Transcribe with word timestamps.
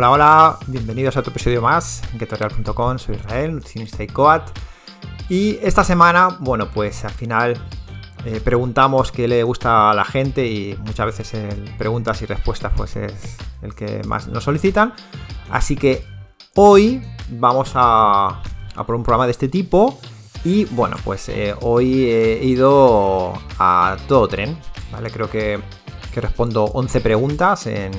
Hola, 0.00 0.12
hola, 0.12 0.58
bienvenidos 0.66 1.14
a 1.18 1.20
otro 1.20 1.30
episodio 1.30 1.60
más 1.60 2.00
en 2.10 2.18
Ketorial.com, 2.18 2.98
soy 2.98 3.16
Israel, 3.16 3.52
nutricionista 3.52 4.02
y 4.02 4.06
coat. 4.06 4.48
Y 5.28 5.58
esta 5.60 5.84
semana, 5.84 6.38
bueno, 6.40 6.70
pues 6.72 7.04
al 7.04 7.10
final 7.10 7.62
eh, 8.24 8.40
preguntamos 8.42 9.12
qué 9.12 9.28
le 9.28 9.42
gusta 9.42 9.90
a 9.90 9.94
la 9.94 10.06
gente 10.06 10.46
y 10.46 10.74
muchas 10.86 11.04
veces 11.04 11.34
el 11.34 11.76
preguntas 11.76 12.22
y 12.22 12.24
respuestas 12.24 12.72
pues 12.74 12.96
es 12.96 13.36
el 13.60 13.74
que 13.74 14.00
más 14.04 14.26
nos 14.26 14.42
solicitan. 14.42 14.94
Así 15.50 15.76
que 15.76 16.02
hoy 16.54 17.02
vamos 17.32 17.72
a, 17.74 18.40
por 18.86 18.94
un 18.94 19.02
programa 19.02 19.26
de 19.26 19.32
este 19.32 19.48
tipo 19.48 20.00
y 20.44 20.64
bueno, 20.64 20.96
pues 21.04 21.28
eh, 21.28 21.54
hoy 21.60 22.06
he 22.06 22.42
ido 22.42 23.34
a 23.58 23.98
todo 24.08 24.28
tren, 24.28 24.58
¿vale? 24.90 25.10
Creo 25.10 25.28
que, 25.28 25.60
que 26.14 26.22
respondo 26.22 26.64
11 26.64 27.02
preguntas 27.02 27.66
en 27.66 27.92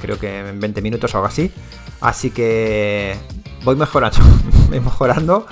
creo 0.00 0.18
que 0.18 0.38
en 0.38 0.60
20 0.60 0.82
minutos 0.82 1.14
o 1.14 1.18
algo 1.18 1.28
así. 1.28 1.52
Así 2.00 2.30
que 2.30 3.16
voy 3.64 3.76
mejorando, 3.76 4.18
voy 4.68 4.80
mejorando. 4.80 5.46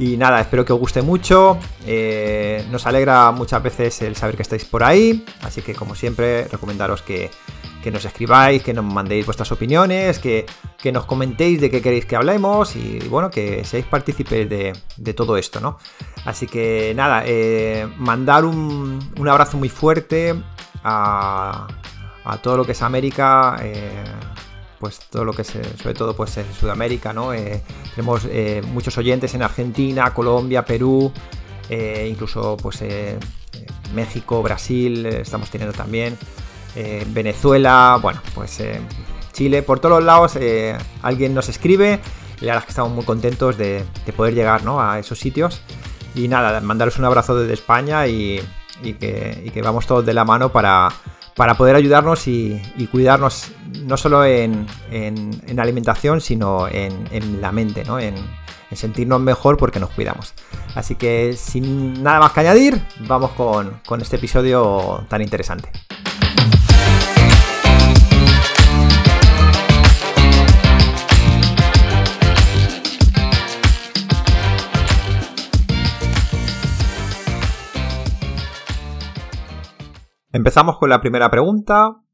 Y 0.00 0.16
nada, 0.16 0.40
espero 0.40 0.64
que 0.64 0.72
os 0.72 0.80
guste 0.80 1.02
mucho. 1.02 1.58
Eh, 1.86 2.64
nos 2.70 2.86
alegra 2.86 3.30
muchas 3.32 3.62
veces 3.62 4.00
el 4.00 4.16
saber 4.16 4.34
que 4.34 4.42
estáis 4.42 4.64
por 4.64 4.82
ahí. 4.82 5.26
Así 5.42 5.60
que 5.60 5.74
como 5.74 5.94
siempre, 5.94 6.48
recomendaros 6.48 7.02
que, 7.02 7.30
nos 7.92 8.04
escribáis, 8.06 8.62
que 8.62 8.72
nos 8.72 8.84
mandéis 8.84 9.26
vuestras 9.26 9.52
opiniones, 9.52 10.18
que, 10.18 10.46
nos 10.90 11.04
comentéis 11.04 11.60
de 11.60 11.70
qué 11.70 11.82
queréis 11.82 12.06
que 12.06 12.16
hablemos 12.16 12.76
y 12.76 12.98
bueno, 13.10 13.30
que 13.30 13.62
seáis 13.66 13.84
partícipes 13.84 14.48
de, 14.48 15.14
todo 15.14 15.36
esto, 15.36 15.60
¿no? 15.60 15.76
Así 16.24 16.46
que 16.46 16.94
nada, 16.96 17.24
eh, 17.26 17.86
mandar 17.98 18.46
un, 18.46 19.12
un 19.18 19.28
abrazo 19.28 19.58
muy 19.58 19.68
fuerte 19.68 20.34
a, 20.82 21.66
todo 22.38 22.56
lo 22.56 22.64
que 22.64 22.72
es 22.72 22.82
América, 22.82 23.56
eh, 23.62 24.04
pues 24.78 25.00
todo 25.10 25.24
lo 25.24 25.32
que 25.32 25.42
es, 25.42 25.48
sobre 25.48 25.94
todo 25.94 26.14
pues 26.14 26.36
en 26.38 26.52
Sudamérica, 26.52 27.12
¿no? 27.12 27.32
Eh, 27.32 27.62
tenemos 27.94 28.26
eh, 28.30 28.62
muchos 28.72 28.96
oyentes 28.98 29.34
en 29.34 29.42
Argentina, 29.42 30.12
Colombia, 30.14 30.64
Perú, 30.64 31.12
incluso 32.08 32.56
pues 32.56 32.82
México, 33.94 34.42
Brasil, 34.42 35.06
estamos 35.06 35.50
teniendo 35.50 35.76
también, 35.76 36.18
Venezuela, 37.08 37.96
bueno, 38.02 38.20
pues 38.34 38.60
Chile, 39.32 39.62
por 39.62 39.78
todos 39.78 39.98
los 39.98 40.04
lados 40.04 40.36
alguien 41.02 41.32
nos 41.32 41.48
escribe 41.48 42.00
y 42.40 42.46
la 42.46 42.54
verdad 42.54 42.62
es 42.62 42.64
que 42.64 42.70
estamos 42.70 42.90
muy 42.90 43.04
contentos 43.04 43.56
de, 43.56 43.84
poder 44.16 44.34
llegar 44.34 44.62
a 44.66 44.98
esos 44.98 45.20
sitios. 45.20 45.62
Y 46.16 46.26
nada, 46.26 46.60
mandaros 46.60 46.98
un 46.98 47.04
abrazo 47.04 47.36
desde 47.36 47.54
España 47.54 48.08
y 48.08 48.42
que 48.82 49.60
vamos 49.62 49.86
todos 49.86 50.04
de 50.04 50.12
la 50.12 50.24
mano 50.24 50.50
para, 50.50 50.88
para 51.36 51.56
poder 51.56 51.76
ayudarnos 51.76 52.26
y, 52.28 52.60
cuidarnos 52.90 53.52
no 53.84 53.96
solo 53.96 54.24
en, 54.24 54.66
alimentación, 55.58 56.20
sino 56.20 56.68
en, 56.68 57.40
la 57.40 57.52
mente, 57.52 57.84
¿no? 57.84 57.98
en, 57.98 58.14
sentirnos 58.72 59.20
mejor 59.20 59.56
porque 59.56 59.80
nos 59.80 59.90
cuidamos. 59.90 60.34
Así 60.76 60.94
que 60.94 61.34
sin 61.36 62.02
nada 62.02 62.20
más 62.20 62.32
que 62.32 62.40
añadir, 62.40 62.80
vamos 63.00 63.32
con, 63.32 63.80
con 63.84 64.00
este 64.00 64.16
episodio 64.16 65.04
tan 65.08 65.22
interesante. 65.22 65.70
Empezamos 80.32 80.78
con 80.78 80.90
la 80.90 81.00
primera 81.00 81.30
pregunta 81.30 82.04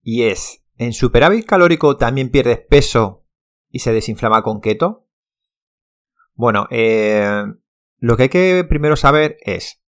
y 0.00 0.22
es, 0.22 0.64
¿en 0.76 0.92
superávit 0.92 1.46
calórico 1.46 1.96
también 1.96 2.30
pierdes 2.30 2.58
peso 2.58 3.26
y 3.68 3.80
se 3.80 3.92
desinflama 3.92 4.42
con 4.42 4.60
keto? 4.60 5.08
Bueno, 6.34 6.66
eh, 6.70 7.44
lo 7.98 8.16
que 8.16 8.24
hay 8.24 8.28
que 8.28 8.64
primero 8.68 8.96
saber 8.96 9.36
es 9.40 9.82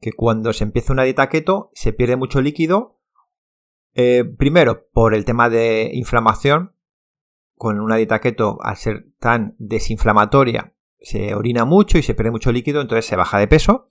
que 0.00 0.12
cuando 0.12 0.52
se 0.52 0.64
empieza 0.64 0.92
una 0.92 1.04
dieta 1.04 1.28
keto 1.28 1.70
se 1.74 1.92
pierde 1.92 2.16
mucho 2.16 2.40
líquido, 2.40 3.00
eh, 3.94 4.24
primero 4.24 4.88
por 4.92 5.14
el 5.14 5.24
tema 5.24 5.48
de 5.48 5.90
inflamación, 5.94 6.74
con 7.54 7.80
una 7.80 7.96
dieta 7.96 8.20
keto 8.20 8.58
al 8.60 8.76
ser 8.76 9.06
tan 9.18 9.54
desinflamatoria 9.58 10.76
se 11.00 11.34
orina 11.34 11.64
mucho 11.64 11.98
y 11.98 12.02
se 12.02 12.14
pierde 12.14 12.30
mucho 12.30 12.52
líquido, 12.52 12.80
entonces 12.80 13.06
se 13.06 13.16
baja 13.16 13.38
de 13.38 13.46
peso. 13.46 13.88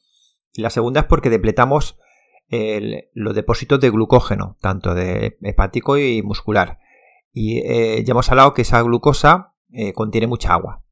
Y 0.54 0.62
la 0.62 0.70
segunda 0.70 1.02
es 1.02 1.06
porque 1.06 1.30
depletamos 1.30 1.98
los 2.50 3.36
depósitos 3.36 3.80
de 3.80 3.90
glucógeno, 3.90 4.58
tanto 4.62 4.94
de 4.94 5.38
hepático 5.42 5.98
y 5.98 6.22
muscular. 6.22 6.80
Y 7.32 7.60
eh, 7.60 8.04
ya 8.06 8.12
hemos 8.12 8.30
hablado 8.30 8.54
que 8.54 8.62
esa 8.62 8.82
glucosa 8.82 9.54
eh, 9.72 9.94
contiene 9.94 10.28
mucha 10.28 10.54
agua. 10.54 10.84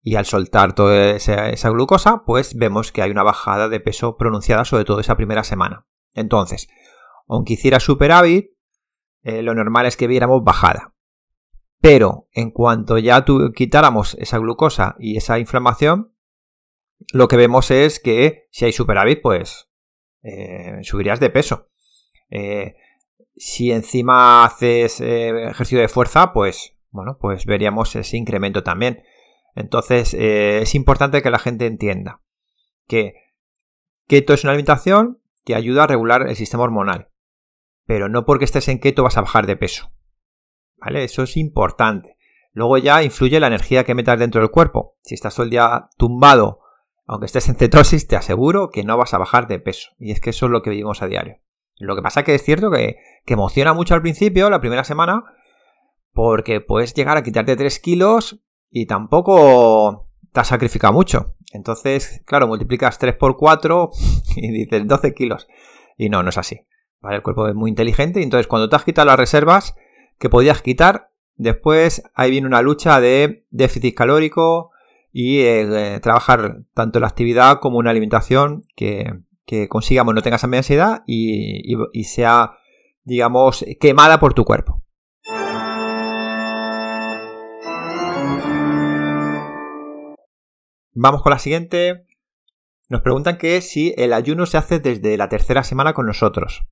Y 0.00 0.16
al 0.16 0.24
soltar 0.24 0.74
toda 0.74 1.10
esa, 1.10 1.70
glucosa, 1.70 2.24
pues 2.24 2.56
vemos 2.56 2.90
que 2.90 3.02
hay 3.02 3.10
una 3.10 3.22
bajada 3.22 3.68
de 3.68 3.80
peso 3.80 4.16
pronunciada, 4.16 4.64
sobre 4.64 4.84
todo 4.84 5.00
esa 5.00 5.16
primera 5.16 5.44
semana. 5.44 5.86
Entonces, 6.14 6.68
aunque 7.28 7.52
hiciera 7.52 7.78
superávit, 7.78 8.50
eh, 9.22 9.42
lo 9.42 9.54
normal 9.54 9.86
es 9.86 9.96
que 9.96 10.06
viéramos 10.06 10.42
bajada. 10.42 10.94
Pero 11.80 12.26
en 12.32 12.50
cuanto 12.50 12.98
ya 12.98 13.24
quitáramos 13.54 14.14
esa 14.14 14.38
glucosa 14.38 14.96
y 14.98 15.16
esa 15.16 15.38
inflamación, 15.38 16.12
lo 17.12 17.28
que 17.28 17.36
vemos 17.36 17.70
es 17.70 18.00
que 18.00 18.48
si 18.50 18.64
hay 18.64 18.72
superávit, 18.72 19.20
pues 19.22 19.67
eh, 20.22 20.78
subirías 20.82 21.20
de 21.20 21.30
peso. 21.30 21.68
Eh, 22.30 22.76
si 23.36 23.70
encima 23.70 24.44
haces 24.44 25.00
eh, 25.00 25.48
ejercicio 25.50 25.80
de 25.80 25.88
fuerza, 25.88 26.32
pues 26.32 26.74
bueno, 26.90 27.18
pues 27.20 27.46
veríamos 27.46 27.94
ese 27.96 28.16
incremento 28.16 28.62
también. 28.62 29.02
Entonces 29.54 30.14
es 30.14 30.74
importante 30.74 31.20
que 31.20 31.30
la 31.30 31.38
gente 31.38 31.66
entienda 31.66 32.22
que 32.86 33.14
keto 34.06 34.32
es 34.32 34.44
una 34.44 34.52
alimentación 34.52 35.20
que 35.44 35.56
ayuda 35.56 35.84
a 35.84 35.86
regular 35.88 36.28
el 36.28 36.36
sistema 36.36 36.62
hormonal, 36.62 37.10
pero 37.84 38.08
no 38.08 38.24
porque 38.24 38.44
estés 38.44 38.68
en 38.68 38.78
keto 38.78 39.02
vas 39.02 39.16
a 39.16 39.22
bajar 39.22 39.46
de 39.46 39.56
peso. 39.56 39.90
¿Vale? 40.76 41.02
Eso 41.02 41.24
es 41.24 41.36
importante. 41.36 42.16
Luego 42.52 42.78
ya 42.78 43.02
influye 43.02 43.40
la 43.40 43.48
energía 43.48 43.84
que 43.84 43.94
metas 43.94 44.18
dentro 44.18 44.40
del 44.40 44.50
cuerpo. 44.50 44.96
Si 45.02 45.14
estás 45.14 45.34
todo 45.34 45.44
el 45.44 45.50
día 45.50 45.88
tumbado 45.96 46.60
aunque 47.08 47.24
estés 47.24 47.48
en 47.48 47.56
cetosis, 47.56 48.06
te 48.06 48.16
aseguro 48.16 48.68
que 48.68 48.84
no 48.84 48.98
vas 48.98 49.14
a 49.14 49.18
bajar 49.18 49.48
de 49.48 49.58
peso. 49.58 49.90
Y 49.98 50.12
es 50.12 50.20
que 50.20 50.30
eso 50.30 50.46
es 50.46 50.52
lo 50.52 50.60
que 50.60 50.68
vivimos 50.68 51.00
a 51.02 51.06
diario. 51.06 51.38
Lo 51.78 51.96
que 51.96 52.02
pasa 52.02 52.20
es 52.20 52.26
que 52.26 52.34
es 52.34 52.42
cierto 52.42 52.70
que, 52.70 52.96
emociona 53.26 53.72
mucho 53.72 53.94
al 53.94 54.02
principio, 54.02 54.50
la 54.50 54.60
primera 54.60 54.84
semana, 54.84 55.24
porque 56.12 56.60
puedes 56.60 56.92
llegar 56.92 57.16
a 57.16 57.22
quitarte 57.22 57.56
3 57.56 57.78
kilos 57.80 58.40
y 58.70 58.86
tampoco 58.86 60.10
te 60.32 60.40
has 60.40 60.48
sacrificado 60.48 60.92
mucho. 60.92 61.34
Entonces, 61.52 62.22
claro, 62.26 62.46
multiplicas 62.46 62.98
3 62.98 63.14
por 63.16 63.38
4 63.38 63.90
y 64.36 64.52
dices 64.52 64.86
12 64.86 65.14
kilos. 65.14 65.48
Y 65.96 66.10
no, 66.10 66.22
no 66.22 66.28
es 66.28 66.36
así. 66.36 66.60
El 67.02 67.22
cuerpo 67.22 67.48
es 67.48 67.54
muy 67.54 67.70
inteligente 67.70 68.20
y 68.20 68.24
entonces 68.24 68.46
cuando 68.46 68.68
te 68.68 68.76
has 68.76 68.84
quitado 68.84 69.06
las 69.06 69.18
reservas 69.18 69.74
que 70.18 70.28
podías 70.28 70.60
quitar, 70.60 71.10
después 71.36 72.02
ahí 72.14 72.30
viene 72.30 72.46
una 72.46 72.60
lucha 72.60 73.00
de 73.00 73.46
déficit 73.50 73.96
calórico, 73.96 74.72
y 75.12 75.40
eh, 75.40 76.00
trabajar 76.02 76.62
tanto 76.74 77.00
la 77.00 77.06
actividad 77.06 77.60
como 77.60 77.78
una 77.78 77.90
alimentación 77.90 78.62
que, 78.76 79.24
consigamos 79.68 80.14
no 80.14 80.20
tengas 80.20 80.44
ansiedad 80.44 81.02
y, 81.06 81.74
y, 81.92 82.04
sea, 82.04 82.58
digamos, 83.04 83.64
quemada 83.80 84.20
por 84.20 84.34
tu 84.34 84.44
cuerpo. 84.44 84.82
Vamos 90.92 91.22
con 91.22 91.30
la 91.30 91.38
siguiente. 91.38 92.06
Nos 92.90 93.00
preguntan 93.00 93.38
que 93.38 93.60
si 93.62 93.94
el 93.96 94.12
ayuno 94.12 94.44
se 94.44 94.58
hace 94.58 94.80
desde 94.80 95.16
la 95.16 95.28
tercera 95.28 95.62
semana 95.62 95.94
con 95.94 96.06
nosotros. 96.06 96.66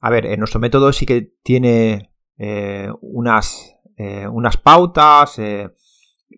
A 0.00 0.10
ver, 0.10 0.26
en 0.26 0.38
nuestro 0.38 0.60
método 0.60 0.92
sí 0.92 1.06
que 1.06 1.32
tiene 1.42 2.12
eh, 2.38 2.88
unas, 3.00 3.76
eh, 3.96 4.28
unas 4.28 4.56
pautas, 4.56 5.38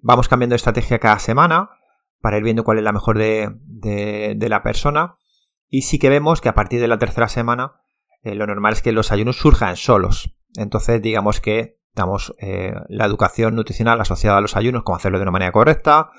vamos 0.02 0.28
cambiando 0.28 0.54
de 0.54 0.58
estrategia 0.58 0.98
cada 0.98 1.18
semana 1.18 1.70
para 2.20 2.38
ir 2.38 2.42
viendo 2.42 2.64
cuál 2.64 2.78
es 2.78 2.84
la 2.84 2.92
mejor 2.92 3.18
de, 3.18 4.36
la 4.48 4.62
persona. 4.62 5.16
Y 5.68 5.82
sí 5.82 5.98
que 5.98 6.08
vemos 6.08 6.40
que 6.40 6.48
a 6.48 6.54
partir 6.54 6.80
de 6.80 6.88
la 6.88 6.98
tercera 6.98 7.28
semana 7.28 7.82
eh, 8.22 8.34
lo 8.34 8.46
normal 8.46 8.72
es 8.72 8.82
que 8.82 8.92
los 8.92 9.12
ayunos 9.12 9.36
surjan 9.36 9.76
solos. 9.76 10.34
Entonces 10.56 11.02
digamos 11.02 11.40
que 11.40 11.80
damos 11.94 12.34
eh, 12.40 12.72
la 12.88 13.04
educación 13.04 13.54
nutricional 13.54 14.00
asociada 14.00 14.38
a 14.38 14.40
los 14.40 14.56
ayunos, 14.56 14.84
cómo 14.84 14.96
hacerlo 14.96 15.18
de 15.18 15.22
una 15.24 15.32
manera 15.32 15.52
correcta. 15.52 16.10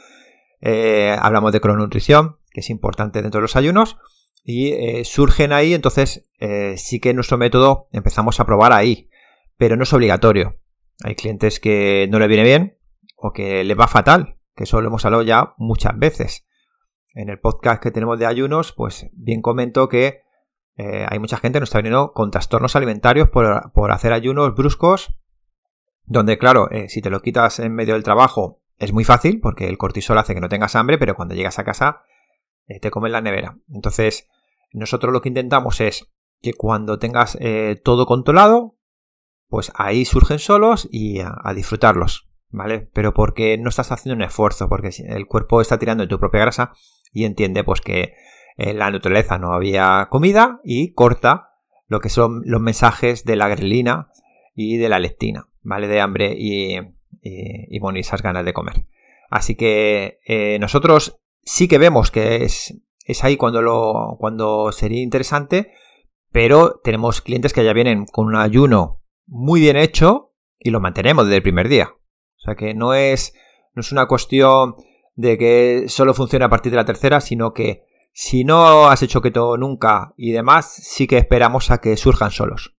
Eh, 0.62 1.16
hablamos 1.20 1.52
de 1.54 1.62
crononutrición, 1.62 2.38
que 2.52 2.60
es 2.60 2.70
importante 2.70 3.24
dentro 3.24 3.40
de 3.40 3.44
los 3.44 3.56
ayunos. 3.56 3.98
Y 4.44 5.04
surgen 5.06 5.54
ahí, 5.54 5.74
entonces 5.74 6.30
sí 6.76 7.00
que 7.00 7.16
nuestro 7.16 7.40
método 7.40 7.88
empezamos 7.92 8.40
a 8.40 8.46
probar 8.46 8.74
ahí. 8.74 9.10
Pero 9.58 9.76
no 9.76 9.82
es 9.82 9.94
obligatorio. 9.94 10.60
Hay 11.04 11.16
clientes 11.16 11.60
que 11.60 12.08
no 12.12 12.20
le 12.20 12.28
viene 12.28 12.44
bien 12.44 12.75
que 13.34 13.64
le 13.64 13.76
va 13.76 13.88
fatal, 13.88 14.38
que 14.56 14.64
eso 14.64 14.82
lo 14.82 14.88
hemos 14.88 15.06
hablado 15.06 15.24
ya 15.24 15.54
muchas 15.58 15.98
veces. 15.98 16.46
En 17.14 17.30
el 17.30 17.40
podcast 17.40 17.82
que 17.82 17.92
tenemos 17.92 18.20
de 18.20 18.26
ayunos, 18.26 18.74
pues 18.74 19.10
bien 19.14 19.42
comento 19.42 19.88
que 19.88 20.22
eh, 20.78 21.06
hay 21.10 21.20
mucha 21.20 21.38
gente 21.38 21.58
que 21.58 21.62
nos 21.62 21.70
está 21.70 21.80
viniendo 21.80 22.12
con 22.12 22.32
trastornos 22.32 22.76
alimentarios 22.76 23.30
por, 23.30 23.92
hacer 23.92 24.12
ayunos 24.12 24.54
bruscos 24.56 25.18
donde 26.06 26.38
claro, 26.38 26.70
eh, 26.70 26.90
si 26.90 27.02
te 27.02 27.10
lo 27.10 27.22
quitas 27.22 27.60
en 27.60 27.74
medio 27.74 27.94
del 27.94 28.04
trabajo 28.04 28.62
es 28.78 28.92
muy 28.92 29.06
fácil 29.06 29.40
porque 29.40 29.68
el 29.70 29.78
cortisol 29.78 30.18
hace 30.18 30.36
que 30.36 30.42
no 30.42 30.50
tengas 30.50 30.76
hambre, 30.76 30.98
pero 30.98 31.16
cuando 31.16 31.34
llegas 31.34 31.58
a 31.60 31.64
casa 31.64 32.02
eh, 32.68 32.80
te 32.80 32.92
comes 32.92 33.12
la 33.12 33.22
nevera. 33.22 33.58
Entonces, 33.70 34.28
nosotros 34.74 35.14
lo 35.14 35.22
que 35.22 35.30
intentamos 35.30 35.80
es 35.80 36.12
que 36.42 36.54
cuando 36.54 37.00
tengas 37.00 37.38
todo 37.84 38.06
controlado, 38.06 38.76
pues 39.48 39.72
ahí 39.76 40.06
surgen 40.06 40.40
solos 40.40 40.88
y 40.92 41.20
a, 41.22 41.54
disfrutarlos, 41.56 42.25
¿vale? 42.56 42.90
Pero 42.94 43.14
porque 43.14 43.58
no 43.58 43.70
estás 43.70 43.92
haciendo 43.92 44.16
un 44.16 44.28
esfuerzo, 44.28 44.70
porque 44.70 44.90
el 45.08 45.28
cuerpo 45.28 45.62
está 45.62 45.78
tirando 45.78 46.04
de 46.04 46.08
tu 46.08 46.20
propia 46.20 46.42
grasa 46.42 46.72
y 47.14 47.26
entiende 47.26 47.64
pues 47.64 47.82
que 47.82 48.14
en 48.58 48.80
la 48.80 48.90
naturaleza 48.90 49.38
no 49.38 49.54
había 49.54 50.08
comida 50.10 50.62
y 50.64 50.94
corta 50.94 51.50
lo 51.88 52.00
que 52.00 52.10
son 52.10 52.42
los 52.46 52.62
mensajes 52.62 53.26
de 53.26 53.36
la 53.36 53.50
grelina 53.50 54.10
y 54.56 54.78
de 54.78 54.90
la 54.90 55.00
lectina, 55.00 55.50
¿vale? 55.62 55.88
De 55.88 56.00
hambre 56.00 56.34
y, 56.38 56.78
y, 57.22 57.78
y 57.78 58.00
esas 58.00 58.22
ganas 58.22 58.46
de 58.46 58.54
comer. 58.54 58.86
Así 59.30 59.56
que 59.56 60.20
eh, 60.26 60.58
nosotros 60.60 61.20
sí 61.44 61.68
que 61.68 61.78
vemos 61.78 62.10
que 62.10 62.44
es, 62.46 62.82
es 63.06 63.24
ahí 63.24 63.36
cuando, 63.36 63.62
lo, 63.62 64.16
cuando 64.18 64.72
sería 64.72 65.02
interesante, 65.02 65.74
pero 66.32 66.80
tenemos 66.84 67.22
clientes 67.22 67.54
que 67.54 67.66
ya 67.66 67.74
vienen 67.74 68.06
con 68.06 68.28
un 68.28 68.36
ayuno 68.36 69.02
muy 69.28 69.60
bien 69.60 69.76
hecho 69.76 70.34
y 70.58 70.72
lo 70.72 70.80
mantenemos 70.80 71.26
desde 71.26 71.38
el 71.38 71.44
primer 71.44 71.68
día. 71.68 71.94
Sea 72.46 72.56
que 72.56 72.74
no 72.76 72.94
es, 72.94 73.34
no 73.74 73.82
es 73.82 73.92
una 73.92 74.08
cuestión 74.08 74.76
de 75.16 75.38
que 75.38 75.86
solo 75.88 76.14
funcione 76.14 76.46
a 76.46 76.50
partir 76.50 76.72
de 76.72 76.78
la 76.78 76.86
tercera, 76.86 77.20
sino 77.20 77.54
que 77.54 77.84
si 78.14 78.44
no 78.44 78.88
has 78.88 79.02
hecho 79.02 79.22
keto 79.22 79.58
nunca 79.58 80.14
y 80.16 80.32
demás, 80.32 80.72
sí 80.72 81.08
que 81.08 81.18
esperamos 81.18 81.72
a 81.72 81.80
que 81.80 81.98
surjan 81.98 82.32
solos. 82.32 82.76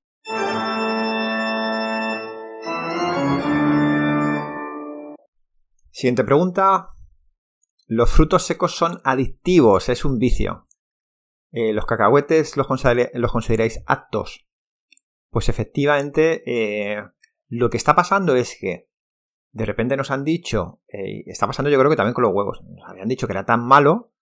Siguiente 5.91 6.25
pregunta. 6.25 6.91
Los 7.89 8.11
frutos 8.11 8.43
secos 8.43 8.75
son 8.75 9.01
adictivos, 9.05 9.89
es 9.89 10.05
un 10.05 10.19
vicio. 10.19 10.67
Eh, 11.53 11.73
¿Los 11.73 11.87
cacahuetes 11.87 12.57
los, 12.57 12.67
consideráis 12.67 13.83
aptos? 13.87 14.47
Pues 15.31 15.49
efectivamente, 15.49 16.43
eh, 16.47 17.03
lo 17.49 17.71
que 17.71 17.77
está 17.77 17.95
pasando 17.95 18.37
es 18.37 18.57
que 18.61 18.89
de 19.57 19.65
repente 19.65 19.97
nos 19.97 20.11
han 20.11 20.25
dicho, 20.25 20.81
eh, 20.89 21.25
está 21.27 21.47
pasando 21.47 21.71
yo 21.71 21.79
creo 21.79 21.91
que 21.91 21.97
también 21.97 22.15
con 22.15 22.23
los 22.23 22.33
huevos, 22.33 22.63
nos 22.63 22.89
habían 22.89 23.09
dicho 23.09 23.27
que 23.27 23.33
era 23.33 23.45
tan 23.45 23.65
malo 23.65 24.13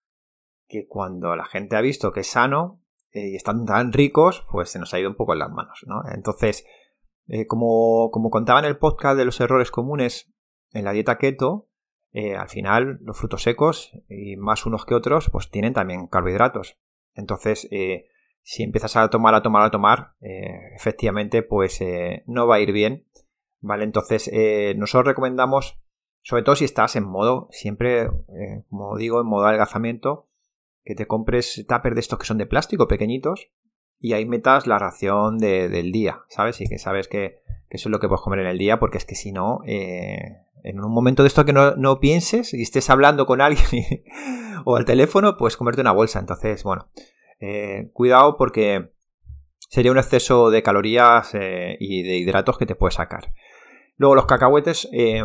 que 0.68 0.86
cuando 0.86 1.36
la 1.36 1.44
gente 1.44 1.76
ha 1.76 1.80
visto 1.80 2.12
que 2.12 2.20
es 2.20 2.28
sano 2.28 2.80
y 3.12 3.36
están 3.36 3.64
tan 3.64 3.92
ricos, 3.92 4.44
pues 4.50 4.70
se 4.70 4.78
nos 4.78 4.92
ha 4.92 4.98
ido 4.98 5.08
un 5.08 5.14
poco 5.14 5.34
en 5.34 5.38
las 5.38 5.50
manos, 5.50 5.84
¿no? 5.86 6.02
Entonces, 6.12 6.66
como, 7.46 8.10
como 8.10 8.28
contaba 8.28 8.58
en 8.58 8.64
el 8.64 8.76
podcast 8.76 9.16
de 9.16 9.24
los 9.24 9.40
errores 9.40 9.70
comunes 9.70 10.34
en 10.72 10.84
la 10.84 10.90
dieta 10.90 11.16
keto, 11.16 11.68
eh, 12.14 12.36
al 12.36 12.48
final 12.48 13.00
los 13.02 13.18
frutos 13.18 13.42
secos, 13.42 13.90
y 14.08 14.36
más 14.36 14.66
unos 14.66 14.86
que 14.86 14.94
otros, 14.94 15.30
pues 15.30 15.50
tienen 15.50 15.72
también 15.72 16.06
carbohidratos. 16.06 16.78
Entonces, 17.14 17.66
eh, 17.72 18.06
si 18.42 18.62
empiezas 18.62 18.96
a 18.96 19.10
tomar, 19.10 19.34
a 19.34 19.42
tomar, 19.42 19.64
a 19.64 19.70
tomar, 19.72 20.14
eh, 20.20 20.74
efectivamente, 20.76 21.42
pues 21.42 21.80
no 22.26 22.46
va 22.46 22.56
a 22.56 22.60
ir 22.60 22.70
bien. 22.70 23.04
¿Vale? 23.66 23.84
Entonces, 23.84 24.30
nosotros 24.76 25.06
recomendamos, 25.06 25.80
sobre 26.22 26.42
todo 26.42 26.54
si 26.54 26.66
estás 26.66 26.96
en 26.96 27.04
modo, 27.04 27.48
siempre, 27.50 28.10
como 28.68 28.96
digo, 28.98 29.22
en 29.22 29.26
modo 29.26 29.46
adelgazamiento, 29.46 30.28
que 30.84 30.94
te 30.94 31.06
compres 31.06 31.64
tuppers 31.66 31.94
de 31.94 32.00
estos 32.00 32.18
que 32.18 32.26
son 32.26 32.36
de 32.36 32.44
plástico, 32.44 32.88
pequeñitos, 32.88 33.48
y 33.98 34.12
ahí 34.12 34.26
metas 34.26 34.66
la 34.66 34.78
ración 34.78 35.38
del 35.38 35.92
día, 35.92 36.24
¿sabes? 36.28 36.60
Y 36.60 36.68
que 36.68 36.78
sabes 36.78 37.08
que, 37.08 37.40
que, 37.70 37.78
eso 37.78 37.88
es 37.88 37.90
lo 37.90 38.00
que 38.00 38.08
puedes 38.08 38.20
comer 38.20 38.40
en 38.40 38.48
el 38.48 38.58
día, 38.58 38.78
porque 38.78 38.98
es 38.98 39.06
que 39.06 39.14
si 39.14 39.32
no, 39.32 39.60
en 40.64 40.82
un 40.82 40.90
momento 40.90 41.22
de 41.22 41.28
esto 41.28 41.44
que 41.44 41.52
no, 41.52 42.00
pienses 42.00 42.54
y 42.54 42.62
estés 42.62 42.88
hablando 42.90 43.26
con 43.26 43.40
alguien 43.40 44.02
o 44.64 44.76
al 44.76 44.86
teléfono, 44.86 45.36
pues 45.36 45.56
comerte 45.56 45.82
una 45.82 45.92
bolsa. 45.92 46.18
Entonces, 46.18 46.64
bueno, 46.64 46.88
eh, 47.38 47.90
cuidado 47.92 48.36
porque 48.36 48.90
sería 49.68 49.92
un 49.92 49.98
exceso 49.98 50.50
de 50.50 50.62
calorías 50.62 51.34
eh, 51.34 51.76
y 51.78 52.02
de 52.02 52.16
hidratos 52.16 52.56
que 52.56 52.66
te 52.66 52.74
puede 52.74 52.92
sacar. 52.92 53.34
Luego 53.96 54.14
los 54.14 54.26
cacahuetes 54.26 54.88
eh, 54.92 55.24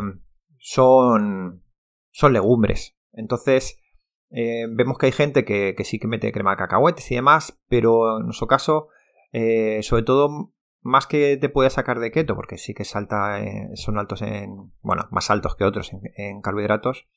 son, 0.58 1.64
son 2.12 2.34
legumbres. 2.34 2.98
Entonces, 3.14 3.82
vemos 4.30 4.98
que 4.98 5.08
hay 5.08 5.12
gente 5.12 5.44
que, 5.44 5.76
sí 5.84 6.00
que 6.00 6.08
mete 6.08 6.32
crema 6.32 6.52
de 6.52 6.58
cacahuetes 6.58 7.12
y 7.12 7.16
demás, 7.16 7.60
pero 7.68 8.20
en 8.20 8.26
nuestro 8.26 8.48
caso, 8.48 8.90
sobre 9.82 10.04
todo 10.04 10.54
más 10.82 11.08
que 11.08 11.38
te 11.38 11.50
puede 11.50 11.70
sacar 11.70 12.00
de 12.00 12.12
keto, 12.12 12.36
porque 12.36 12.58
sí 12.58 12.74
que 12.74 12.86
salta, 12.86 13.42
eh, 13.42 13.70
son 13.76 13.98
altos 13.98 14.22
en, 14.22 14.72
bueno, 14.82 15.08
más 15.12 15.30
altos 15.30 15.56
que 15.56 15.66
otros 15.66 15.92
en, 16.16 16.42
carbohidratos, 16.42 17.08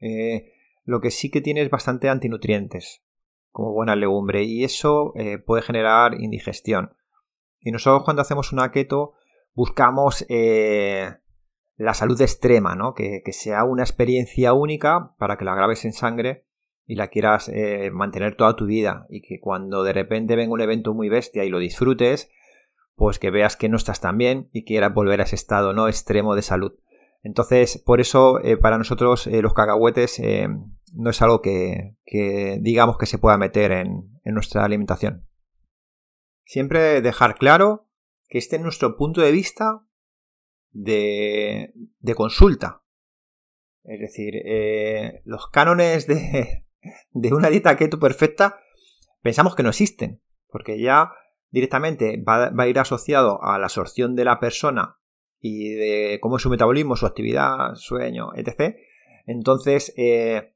eh, 0.00 0.52
lo 0.84 1.00
que 1.00 1.10
sí 1.10 1.30
que 1.30 1.40
tiene 1.40 1.62
es 1.62 1.70
bastante 1.70 2.08
antinutrientes, 2.08 3.02
como 3.50 3.72
buena 3.72 3.96
legumbre, 3.96 4.44
y 4.44 4.64
eso 4.64 5.12
eh, 5.16 5.38
puede 5.38 5.62
generar 5.62 6.20
indigestión. 6.20 6.96
Y 7.60 7.70
nosotros 7.70 8.04
cuando 8.04 8.22
hacemos 8.22 8.52
una 8.52 8.70
keto 8.70 9.14
buscamos 9.54 10.24
la 10.28 11.94
salud 11.94 12.20
extrema, 12.20 12.74
¿no? 12.74 12.94
Que, 12.94 13.22
sea 13.32 13.64
una 13.64 13.82
experiencia 13.82 14.52
única 14.52 15.14
para 15.18 15.36
que 15.36 15.44
la 15.44 15.54
grabes 15.54 15.84
en 15.84 15.92
sangre 15.92 16.46
y 16.86 16.94
la 16.96 17.08
quieras 17.08 17.50
mantener 17.92 18.36
toda 18.36 18.56
tu 18.56 18.66
vida 18.66 19.06
y 19.08 19.22
que 19.22 19.40
cuando 19.40 19.82
de 19.82 19.92
repente 19.92 20.36
venga 20.36 20.52
un 20.52 20.60
evento 20.60 20.94
muy 20.94 21.08
bestia 21.08 21.44
y 21.44 21.50
lo 21.50 21.58
disfrutes, 21.58 22.30
pues 22.94 23.18
que 23.18 23.30
veas 23.30 23.56
que 23.56 23.68
no 23.68 23.76
estás 23.76 24.00
tan 24.00 24.18
bien 24.18 24.48
y 24.52 24.64
quieras 24.64 24.94
volver 24.94 25.20
a 25.20 25.24
ese 25.24 25.36
estado 25.36 25.72
no 25.72 25.88
extremo 25.88 26.34
de 26.34 26.42
salud. 26.42 26.72
Entonces, 27.22 27.78
por 27.78 28.00
eso 28.00 28.40
eh, 28.42 28.56
para 28.56 28.78
nosotros 28.78 29.26
eh, 29.26 29.42
los 29.42 29.54
cacahuetes 29.54 30.18
eh, 30.18 30.48
no 30.94 31.10
es 31.10 31.22
algo 31.22 31.40
que, 31.40 31.96
digamos 32.60 32.98
que 32.98 33.06
se 33.06 33.18
pueda 33.18 33.38
meter 33.38 33.72
en, 33.72 34.10
nuestra 34.24 34.64
alimentación. 34.64 35.26
Siempre 36.44 37.00
dejar 37.00 37.36
claro 37.36 37.88
que 38.32 38.38
este 38.38 38.56
es 38.56 38.62
nuestro 38.62 38.96
punto 38.96 39.20
de 39.20 39.30
vista 39.30 39.86
de, 40.70 41.74
consulta. 42.16 42.82
Es 43.84 44.00
decir, 44.00 44.32
los 45.26 45.50
cánones 45.50 46.06
de, 46.06 46.64
de 47.10 47.34
una 47.34 47.50
dieta 47.50 47.76
keto 47.76 47.98
perfecta 47.98 48.58
pensamos 49.20 49.54
que 49.54 49.62
no 49.62 49.68
existen, 49.68 50.22
porque 50.48 50.80
ya 50.80 51.12
directamente 51.50 52.24
va, 52.26 52.50
a 52.56 52.68
ir 52.68 52.78
asociado 52.78 53.44
a 53.44 53.58
la 53.58 53.66
absorción 53.66 54.16
de 54.16 54.24
la 54.24 54.40
persona 54.40 54.98
y 55.38 55.74
de 55.74 56.18
cómo 56.22 56.38
es 56.38 56.42
su 56.42 56.48
metabolismo, 56.48 56.96
su 56.96 57.04
actividad, 57.04 57.74
sueño, 57.74 58.30
etc. 58.34 58.76
Entonces, 59.26 59.92
eh, 59.98 60.54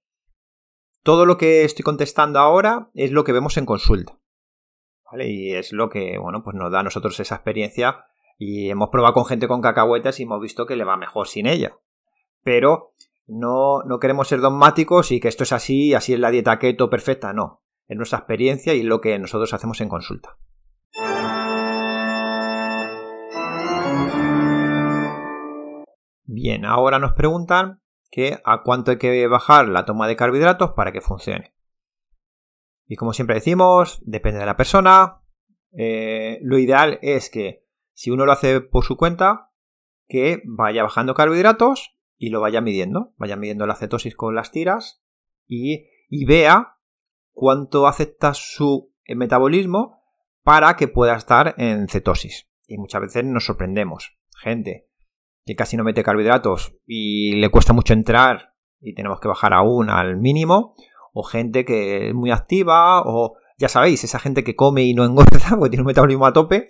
todo 1.03 1.27
lo 1.27 1.37
que 1.37 1.65
estoy 1.65 1.83
contestando 1.83 2.39
ahora 2.39 2.91
es 2.95 3.11
lo 3.11 3.23
que 3.23 3.33
vemos 3.33 3.59
en 3.59 3.67
consulta. 3.67 4.19
Y 5.19 5.55
es 5.55 5.73
lo 5.73 5.89
que, 5.89 6.19
bueno, 6.19 6.43
pues 6.43 6.57
nos 6.57 6.71
da 6.71 6.81
a 6.81 6.83
nosotros 6.83 7.19
esa 7.21 7.37
experiencia 7.37 8.05
y 8.39 8.71
hemos 8.71 8.89
probado 8.91 9.15
con 9.15 9.25
gente 9.25 9.49
con 9.49 9.63
cacahuetas 9.63 10.21
y 10.21 10.25
hemos 10.25 10.41
visto 10.41 10.67
que 10.67 10.77
le 10.77 10.85
va 10.85 10.97
mejor 10.97 11.29
sin 11.29 11.47
ella. 11.47 11.77
Pero 12.43 12.93
no, 13.27 13.83
no 13.85 13.99
queremos 13.99 14.29
ser 14.29 14.41
dogmáticos 14.41 15.13
y 15.13 15.21
que 15.21 15.29
esto 15.29 15.45
es 15.45 15.53
así, 15.53 15.95
así 15.95 16.13
es 16.15 16.21
la 16.21 16.31
dieta 16.31 16.59
keto 16.59 16.91
perfecta, 16.91 17.33
no. 17.33 17.63
Es 17.89 17.97
nuestra 17.97 18.19
experiencia 18.19 18.75
y 18.75 18.83
lo 18.83 19.01
que 19.01 19.19
nosotros 19.19 19.55
hacemos 19.55 19.81
en 19.81 19.89
consulta. 19.89 20.37
Bien, 26.25 26.65
ahora 26.65 26.99
nos 26.99 27.13
preguntan 27.15 27.81
que 28.11 28.41
a 28.45 28.63
cuánto 28.63 28.91
hay 28.91 28.99
que 28.99 29.27
bajar 29.29 29.69
la 29.69 29.85
toma 29.85 30.09
de 30.09 30.17
carbohidratos 30.17 30.73
para 30.73 30.93
que 30.93 31.01
funcione. 31.01 31.56
Y 32.87 32.97
como 32.97 33.13
siempre 33.13 33.37
decimos, 33.37 34.01
depende 34.05 34.41
de 34.41 34.47
la 34.47 34.57
persona. 34.57 35.23
Eh, 35.73 36.39
lo 36.43 36.59
ideal 36.59 36.99
es 37.03 37.31
que 37.31 37.65
si 37.93 38.11
uno 38.11 38.27
lo 38.27 38.33
hace 38.33 38.61
por 38.61 38.85
su 38.85 38.97
cuenta, 38.97 39.51
que 40.09 40.43
vaya 40.45 40.83
bajando 40.83 41.15
carbohidratos 41.15 41.97
y 42.17 42.31
lo 42.31 42.41
vaya 42.41 42.61
midiendo. 42.61 43.15
Vaya 43.17 43.37
midiendo 43.37 43.67
la 43.67 43.75
cetosis 43.75 44.15
con 44.15 44.35
las 44.35 44.51
tiras 44.51 45.03
y, 45.47 45.87
y 46.09 46.25
vea 46.25 46.77
cuánto 47.33 47.87
acepta 47.87 48.35
su 48.35 48.95
metabolismo 49.09 50.03
para 50.43 50.77
que 50.77 50.89
pueda 50.89 51.17
estar 51.17 51.55
en 51.59 51.89
cetosis. 51.89 52.49
Y 52.67 52.79
muchas 52.79 53.01
veces 53.01 53.25
nos 53.25 53.45
sorprendemos. 53.45 54.17
Gente 54.39 54.89
que 55.45 55.55
casi 55.55 55.77
no 55.77 55.85
mete 55.85 56.03
carbohidratos 56.03 56.77
y 56.87 57.37
le 57.37 57.49
cuesta 57.51 57.73
mucho 57.73 57.93
entrar 57.93 58.55
y 58.81 58.95
tenemos 58.95 59.21
que 59.21 59.29
bajar 59.29 59.55
aún 59.55 59.91
al 59.91 60.17
mínimo, 60.17 60.75
o 61.19 61.23
gente 61.23 61.65
que 61.65 62.09
es 62.09 62.15
muy 62.15 62.31
activa, 62.31 63.01
o 63.01 63.39
ya 63.57 63.71
sabéis, 63.71 64.05
esa 64.05 64.19
gente 64.19 64.45
que 64.45 64.55
come 64.55 64.83
y 64.83 64.93
no 64.93 65.03
engorda 65.03 65.49
porque 65.59 65.71
tiene 65.71 65.81
un 65.81 65.87
metabolismo 65.87 66.27
a 66.27 66.35
tope, 66.35 66.69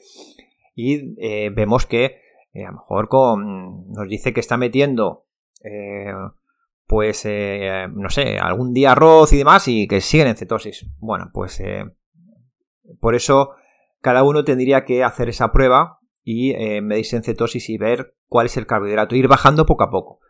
y 0.77 1.17
eh, 1.19 1.51
vemos 1.51 1.85
que 1.85 2.21
eh, 2.53 2.65
a 2.65 2.71
lo 2.71 2.75
mejor 2.75 3.09
nos 3.11 4.09
dice 4.09 4.33
que 4.33 4.39
está 4.39 4.57
metiendo, 4.57 5.27
eh, 5.65 6.13
pues, 6.87 7.27
no 7.27 8.09
sé, 8.09 8.39
algún 8.39 8.73
día 8.73 8.93
arroz 8.93 9.33
y 9.33 9.39
demás, 9.39 9.67
y 9.67 9.89
que 9.89 10.01
siguen 10.01 10.29
en 10.29 10.37
cetosis. 10.37 10.87
Bueno, 10.99 11.31
pues 11.35 11.61
por 13.01 13.17
eso 13.17 13.51
cada 14.01 14.23
uno 14.23 14.45
tendría 14.45 14.85
que 14.85 15.03
hacer 15.03 15.29
esa 15.29 15.51
prueba 15.51 15.99
y 16.23 16.55
medirse 16.83 17.17
en 17.17 17.25
cetosis 17.25 17.69
y 17.69 17.79
ver 17.79 18.15
cuál 18.29 18.47
es 18.47 18.57
el 18.57 18.69
carbohidrato, 18.69 19.17
ir 19.17 19.27
bajando 19.27 19.67
poco 19.67 19.83
a 19.83 19.91
poco. 19.91 20.21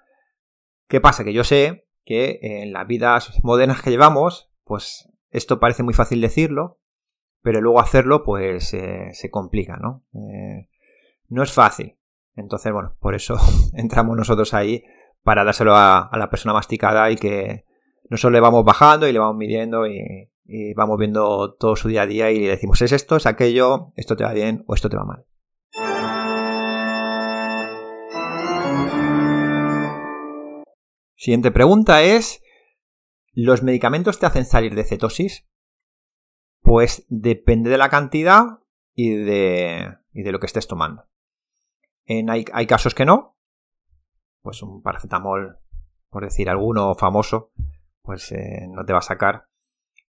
¿Qué 0.88 1.02
pasa? 1.02 1.23
Que 1.23 1.35
yo 1.35 1.44
sé 1.44 1.86
que 2.06 2.38
en 2.40 2.72
las 2.72 2.86
vidas 2.86 3.38
modernas 3.42 3.82
que 3.82 3.90
llevamos, 3.90 4.48
pues 4.64 5.10
esto 5.30 5.60
parece 5.60 5.82
muy 5.82 5.92
fácil 5.92 6.20
decirlo, 6.20 6.78
pero 7.42 7.60
luego 7.60 7.80
hacerlo 7.80 8.25
pues 8.25 8.72
eh, 8.72 9.10
se 9.12 9.30
complica, 9.30 9.76
¿no? 9.76 10.04
Eh, 10.14 10.68
no 11.28 11.42
es 11.42 11.52
fácil. 11.52 11.96
Entonces, 12.36 12.72
bueno, 12.72 12.94
por 13.00 13.14
eso 13.14 13.36
entramos 13.75 14.16
nosotros 14.16 14.54
ahí 14.54 14.84
para 15.22 15.44
dárselo 15.44 15.75
a, 15.75 16.08
la 16.12 16.30
persona 16.30 16.54
masticada 16.54 17.10
y 17.10 17.16
que 17.16 17.64
nosotros 18.08 18.32
le 18.32 18.40
vamos 18.40 18.64
bajando 18.64 19.08
y 19.08 19.12
le 19.12 19.18
vamos 19.18 19.36
midiendo 19.36 19.88
y, 19.88 20.30
y 20.44 20.75
vamos 20.75 20.98
viendo 20.98 21.54
todo 21.54 21.75
su 21.75 21.88
día 21.88 22.02
a 22.02 22.06
día 22.06 22.30
y 22.30 22.38
le 22.38 22.50
decimos 22.50 22.80
es 22.82 22.92
esto, 22.92 23.16
es 23.16 23.26
aquello, 23.26 23.92
esto 23.96 24.16
te 24.16 24.22
va 24.22 24.32
bien 24.32 24.64
o 24.68 24.75
esto 24.75 24.88
te 24.88 24.96
va 24.96 25.04
mal. 25.04 25.26
Siguiente 31.16 31.50
pregunta 31.50 32.02
es, 32.02 32.42
¿los 33.32 33.62
medicamentos 33.62 34.18
te 34.18 34.26
hacen 34.26 34.44
salir 34.44 34.75
de 34.75 34.85
cetosis? 34.85 35.49
Pues 36.61 37.06
depende 37.08 37.70
de 37.70 37.78
la 37.78 37.88
cantidad 37.88 38.61
y 38.94 39.14
de, 39.14 39.96
de 40.12 40.32
lo 40.32 40.38
que 40.38 40.46
estés 40.46 40.68
tomando. 40.68 41.06
En, 42.04 42.28
hay, 42.30 42.44
casos 42.66 42.94
que 42.94 43.06
no, 43.06 43.37
pues 44.42 44.62
un 44.62 44.82
paracetamol, 44.82 45.58
por 46.11 46.23
decir 46.23 46.50
alguno 46.50 46.94
famoso, 46.94 47.50
pues 48.02 48.30
eh, 48.32 48.66
no 48.68 48.85
te 48.85 48.92
va 48.92 49.00
a 49.00 49.02
sacar. 49.02 49.49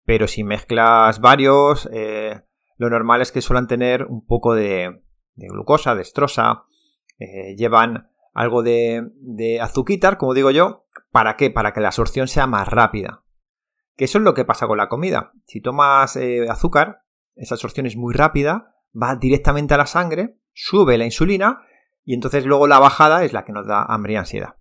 Pero 0.03 0.27
si 0.27 0.43
mezclas 0.43 1.21
varios, 1.21 1.87
eh, 1.93 2.41
lo 2.77 2.89
normal 2.89 3.21
es 3.21 3.31
que 3.31 3.41
suelen 3.41 3.67
tener 3.67 4.05
un 4.05 4.25
poco 4.25 4.55
de, 4.55 5.03
glucosa, 5.35 5.95
de 5.95 6.01
estrosa, 6.01 6.63
eh, 7.19 7.55
llevan 7.55 8.09
algo 8.33 8.63
de, 8.63 9.11
de 9.15 9.61
azuquitar, 9.61 10.17
como 10.17 10.33
digo 10.33 10.51
yo, 10.51 10.85
¿Para 11.17 11.35
qué? 11.35 11.49
Para 11.49 11.73
que 11.73 11.81
la 11.81 11.87
absorción 11.87 12.27
sea 12.27 12.45
más 12.45 12.67
rápida. 12.67 13.23
Que 13.95 14.05
eso 14.05 14.19
es 14.19 14.23
lo 14.23 14.35
que 14.35 14.45
pasa 14.45 14.67
con 14.67 14.77
la 14.77 14.87
comida. 14.87 15.31
Si 15.47 15.61
tomas 15.61 16.15
eh, 16.15 16.47
azúcar, 16.47 17.05
esa 17.33 17.55
absorción 17.55 17.87
es 17.87 17.97
muy 17.97 18.13
rápida, 18.13 18.75
va 18.93 19.15
directamente 19.15 19.73
a 19.73 19.77
la 19.77 19.87
sangre, 19.87 20.37
sube 20.53 20.95
la 20.95 21.05
insulina 21.05 21.65
y 22.03 22.13
entonces 22.13 22.45
luego 22.45 22.67
la 22.67 22.77
bajada 22.77 23.23
es 23.23 23.33
la 23.33 23.45
que 23.45 23.51
nos 23.51 23.65
da 23.65 23.81
hambre 23.81 24.13
y 24.13 24.15
ansiedad. 24.17 24.57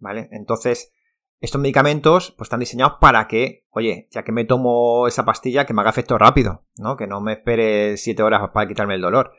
¿Vale? 0.00 0.28
Entonces, 0.32 0.92
estos 1.38 1.60
medicamentos 1.60 2.34
pues, 2.36 2.46
están 2.46 2.58
diseñados 2.58 2.94
para 3.00 3.28
que, 3.28 3.68
oye, 3.70 4.08
ya 4.10 4.24
que 4.24 4.32
me 4.32 4.44
tomo 4.44 5.06
esa 5.06 5.24
pastilla, 5.24 5.66
que 5.66 5.72
me 5.72 5.82
haga 5.82 5.90
efecto 5.90 6.18
rápido, 6.18 6.66
¿no? 6.78 6.96
Que 6.96 7.06
no 7.06 7.20
me 7.20 7.34
espere 7.34 7.96
7 7.96 8.24
horas 8.24 8.50
para 8.52 8.66
quitarme 8.66 8.96
el 8.96 9.02
dolor. 9.02 9.34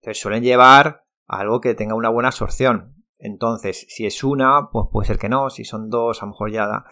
Entonces 0.00 0.20
suelen 0.20 0.42
llevar 0.42 1.04
algo 1.28 1.60
que 1.60 1.76
tenga 1.76 1.94
una 1.94 2.08
buena 2.08 2.30
absorción. 2.30 2.97
Entonces, 3.18 3.86
si 3.88 4.06
es 4.06 4.22
una, 4.22 4.70
pues 4.70 4.86
puede 4.92 5.06
ser 5.06 5.18
que 5.18 5.28
no. 5.28 5.50
Si 5.50 5.64
son 5.64 5.90
dos, 5.90 6.22
a 6.22 6.26
lo 6.26 6.32
mejor 6.32 6.50
ya 6.50 6.66
da. 6.66 6.84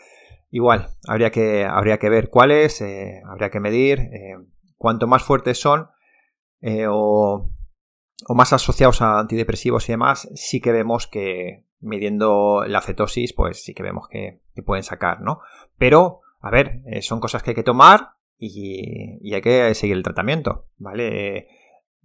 Igual, 0.50 0.88
habría 1.06 1.30
que, 1.30 1.64
habría 1.64 1.98
que 1.98 2.08
ver 2.08 2.30
cuáles, 2.30 2.80
eh, 2.80 3.22
habría 3.26 3.50
que 3.50 3.60
medir. 3.60 4.00
Eh, 4.00 4.36
cuanto 4.76 5.06
más 5.06 5.22
fuertes 5.22 5.58
son 5.58 5.88
eh, 6.60 6.86
o, 6.88 7.50
más 8.28 8.52
asociados 8.52 9.02
a 9.02 9.18
antidepresivos 9.18 9.88
y 9.88 9.92
demás, 9.92 10.28
sí 10.34 10.60
que 10.60 10.72
vemos 10.72 11.06
que 11.06 11.64
midiendo 11.80 12.64
la 12.66 12.80
cetosis, 12.80 13.32
pues 13.32 13.62
sí 13.62 13.74
que 13.74 13.82
vemos 13.82 14.08
que, 14.08 14.40
pueden 14.64 14.82
sacar, 14.82 15.20
¿no? 15.20 15.40
Pero, 15.76 16.22
a 16.40 16.50
ver, 16.50 16.80
son 17.02 17.20
cosas 17.20 17.42
que 17.42 17.50
hay 17.50 17.54
que 17.54 17.62
tomar 17.62 18.14
y, 18.38 19.18
y 19.20 19.34
hay 19.34 19.42
que 19.42 19.74
seguir 19.74 19.96
el 19.96 20.02
tratamiento, 20.02 20.64
¿vale? 20.78 21.46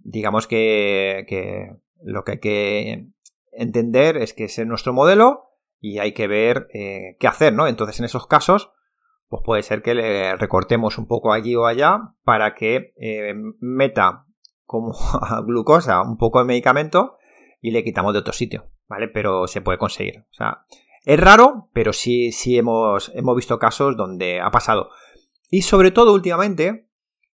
digamos 0.04 0.46
que, 0.46 1.24
que 1.28 1.74
lo 2.02 2.24
que 2.24 2.32
hay 2.32 2.38
que 2.38 3.06
entender 3.52 4.16
es 4.16 4.34
que 4.34 4.44
ese 4.44 4.62
es 4.62 4.68
nuestro 4.68 4.92
modelo 4.92 5.50
y 5.80 5.98
hay 5.98 6.12
que 6.12 6.26
ver 6.26 6.68
eh, 6.72 7.16
qué 7.18 7.26
hacer, 7.26 7.52
¿no? 7.52 7.66
Entonces, 7.66 7.98
en 7.98 8.06
esos 8.06 8.26
casos, 8.26 8.72
pues 9.28 9.42
puede 9.44 9.62
ser 9.62 9.82
que 9.82 9.94
le 9.94 10.36
recortemos 10.36 10.98
un 10.98 11.06
poco 11.06 11.32
allí 11.32 11.54
o 11.56 11.66
allá 11.66 12.14
para 12.24 12.54
que 12.54 12.92
eh, 12.96 13.34
meta 13.60 14.26
como 14.64 14.94
glucosa 15.46 16.02
un 16.02 16.18
poco 16.18 16.38
de 16.38 16.44
medicamento 16.44 17.16
y 17.60 17.70
le 17.70 17.84
quitamos 17.84 18.12
de 18.12 18.20
otro 18.20 18.32
sitio, 18.32 18.70
¿vale? 18.88 19.08
Pero 19.08 19.46
se 19.46 19.60
puede 19.60 19.78
conseguir. 19.78 20.20
O 20.30 20.34
sea, 20.34 20.64
es 21.04 21.18
raro, 21.18 21.68
pero 21.72 21.92
sí, 21.92 22.32
sí 22.32 22.58
hemos, 22.58 23.10
hemos 23.14 23.36
visto 23.36 23.58
casos 23.58 23.96
donde 23.96 24.40
ha 24.40 24.50
pasado. 24.50 24.90
Y 25.50 25.62
sobre 25.62 25.90
todo 25.90 26.14
últimamente, 26.14 26.88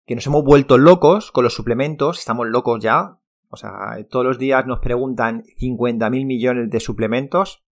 que 0.06 0.14
nos 0.14 0.26
hemos 0.26 0.42
vuelto 0.42 0.78
locos 0.78 1.30
con 1.32 1.44
los 1.44 1.54
suplementos, 1.54 2.18
estamos 2.18 2.46
locos 2.46 2.82
ya, 2.82 3.18
o 3.50 3.56
sea, 3.56 3.96
todos 4.10 4.24
los 4.24 4.38
días 4.38 4.66
nos 4.66 4.80
preguntan 4.80 5.44
50.000 5.58 6.26
millones 6.26 6.70
de 6.70 6.80
suplementos. 6.80 7.64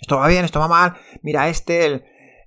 Esto 0.00 0.16
va 0.16 0.28
bien, 0.28 0.44
esto 0.44 0.58
va 0.58 0.68
mal. 0.68 0.94
Mira, 1.22 1.48
este 1.48 1.94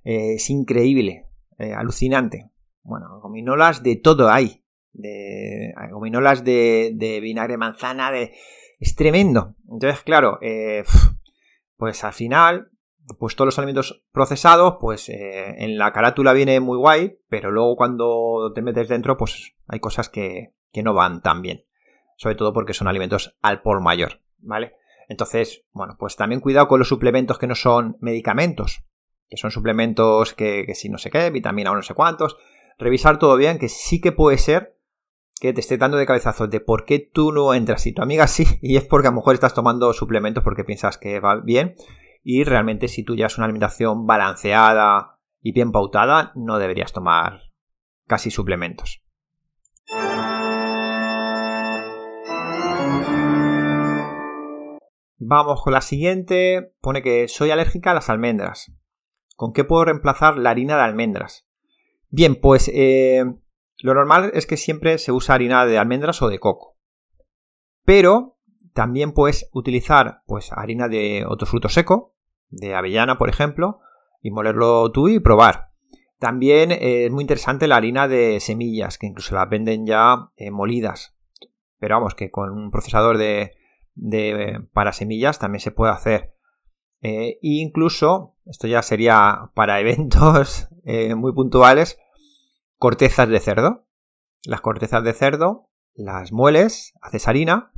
eh, 0.04 0.34
es 0.34 0.50
increíble, 0.50 1.26
eh, 1.58 1.72
alucinante. 1.72 2.50
Bueno, 2.82 3.20
gominolas 3.20 3.82
de 3.82 3.96
todo 3.96 4.28
hay. 4.28 4.64
De, 4.92 5.74
gominolas 5.90 6.42
de, 6.42 6.92
de 6.94 7.20
vinagre 7.20 7.56
manzana, 7.56 8.10
de, 8.10 8.34
es 8.80 8.96
tremendo. 8.96 9.54
Entonces, 9.70 10.02
claro, 10.02 10.38
eh, 10.42 10.82
pues 11.76 12.02
al 12.02 12.14
final, 12.14 12.70
pues 13.18 13.36
todos 13.36 13.46
los 13.46 13.58
alimentos 13.58 14.04
procesados, 14.10 14.78
pues 14.80 15.08
en 15.08 15.78
la 15.78 15.92
carátula 15.92 16.32
viene 16.32 16.58
muy 16.58 16.78
guay, 16.78 17.18
pero 17.28 17.52
luego 17.52 17.76
cuando 17.76 18.52
te 18.54 18.62
metes 18.62 18.88
dentro, 18.88 19.16
pues 19.16 19.52
hay 19.68 19.78
cosas 19.78 20.08
que, 20.08 20.54
que 20.72 20.82
no 20.82 20.94
van 20.94 21.22
tan 21.22 21.42
bien 21.42 21.65
sobre 22.16 22.34
todo 22.34 22.52
porque 22.52 22.74
son 22.74 22.88
alimentos 22.88 23.36
al 23.42 23.62
por 23.62 23.80
mayor, 23.80 24.20
¿vale? 24.38 24.74
Entonces, 25.08 25.64
bueno, 25.72 25.96
pues 25.98 26.16
también 26.16 26.40
cuidado 26.40 26.68
con 26.68 26.78
los 26.78 26.88
suplementos 26.88 27.38
que 27.38 27.46
no 27.46 27.54
son 27.54 27.96
medicamentos, 28.00 28.82
que 29.28 29.36
son 29.36 29.50
suplementos 29.50 30.34
que, 30.34 30.66
si 30.74 30.88
no 30.88 30.98
sé 30.98 31.10
qué, 31.10 31.30
vitamina 31.30 31.70
o 31.70 31.76
no 31.76 31.82
sé 31.82 31.94
cuántos. 31.94 32.36
Revisar 32.78 33.18
todo 33.18 33.36
bien, 33.36 33.58
que 33.58 33.68
sí 33.68 34.00
que 34.00 34.12
puede 34.12 34.38
ser 34.38 34.76
que 35.38 35.52
te 35.52 35.60
esté 35.60 35.76
dando 35.76 35.98
de 35.98 36.06
cabezazos 36.06 36.48
de 36.48 36.60
por 36.60 36.86
qué 36.86 36.98
tú 36.98 37.30
no 37.30 37.52
entras 37.52 37.86
y 37.86 37.92
tu 37.92 38.02
amiga 38.02 38.26
sí, 38.26 38.46
y 38.62 38.76
es 38.76 38.84
porque 38.84 39.08
a 39.08 39.10
lo 39.10 39.16
mejor 39.16 39.34
estás 39.34 39.54
tomando 39.54 39.92
suplementos 39.92 40.42
porque 40.42 40.64
piensas 40.64 40.96
que 40.96 41.20
va 41.20 41.40
bien, 41.40 41.74
y 42.22 42.42
realmente 42.42 42.88
si 42.88 43.04
tú 43.04 43.14
es 43.14 43.36
una 43.36 43.44
alimentación 43.44 44.06
balanceada 44.06 45.20
y 45.40 45.52
bien 45.52 45.72
pautada, 45.72 46.32
no 46.34 46.58
deberías 46.58 46.92
tomar 46.92 47.52
casi 48.06 48.30
suplementos. 48.30 49.05
Vamos 55.18 55.62
con 55.62 55.72
la 55.72 55.80
siguiente. 55.80 56.74
Pone 56.80 57.02
que 57.02 57.28
soy 57.28 57.50
alérgica 57.50 57.92
a 57.92 57.94
las 57.94 58.10
almendras. 58.10 58.72
¿Con 59.34 59.52
qué 59.52 59.64
puedo 59.64 59.84
reemplazar 59.86 60.36
la 60.36 60.50
harina 60.50 60.76
de 60.76 60.82
almendras? 60.82 61.46
Bien, 62.08 62.36
pues 62.36 62.70
eh, 62.72 63.24
lo 63.78 63.94
normal 63.94 64.30
es 64.34 64.46
que 64.46 64.56
siempre 64.56 64.98
se 64.98 65.12
usa 65.12 65.34
harina 65.34 65.66
de 65.66 65.78
almendras 65.78 66.20
o 66.22 66.28
de 66.28 66.38
coco. 66.38 66.76
Pero 67.84 68.38
también 68.74 69.12
puedes 69.12 69.48
utilizar 69.52 70.22
pues, 70.26 70.52
harina 70.52 70.88
de 70.88 71.24
otro 71.26 71.46
fruto 71.46 71.68
seco, 71.68 72.14
de 72.48 72.74
avellana, 72.74 73.16
por 73.16 73.28
ejemplo, 73.28 73.80
y 74.20 74.30
molerlo 74.30 74.90
tú 74.92 75.08
y 75.08 75.18
probar. 75.18 75.70
También 76.18 76.72
eh, 76.72 77.06
es 77.06 77.10
muy 77.10 77.22
interesante 77.22 77.68
la 77.68 77.76
harina 77.76 78.06
de 78.08 78.40
semillas, 78.40 78.98
que 78.98 79.06
incluso 79.06 79.34
las 79.34 79.48
venden 79.48 79.86
ya 79.86 80.30
eh, 80.36 80.50
molidas. 80.50 81.16
Pero 81.78 81.96
vamos, 81.96 82.14
que 82.14 82.30
con 82.30 82.50
un 82.50 82.70
procesador 82.70 83.18
de, 83.18 83.52
de, 83.96 84.64
para 84.72 84.92
semillas 84.92 85.38
también 85.38 85.60
se 85.60 85.72
puede 85.72 85.92
hacer. 85.92 86.34
e 87.02 87.38
incluso, 87.42 88.36
esto 88.46 88.68
ya 88.68 88.82
sería 88.82 89.50
para 89.54 89.80
eventos 89.80 90.68
eh, 90.84 91.14
muy 91.14 91.32
puntuales, 91.32 91.98
cortezas 92.78 93.28
de 93.28 93.40
cerdo. 93.40 93.86
Las 94.44 94.60
cortezas 94.60 95.02
de 95.02 95.12
cerdo 95.12 95.66
las 95.96 96.32
mueles, 96.32 96.94
haces 97.00 97.26
harina 97.26 97.72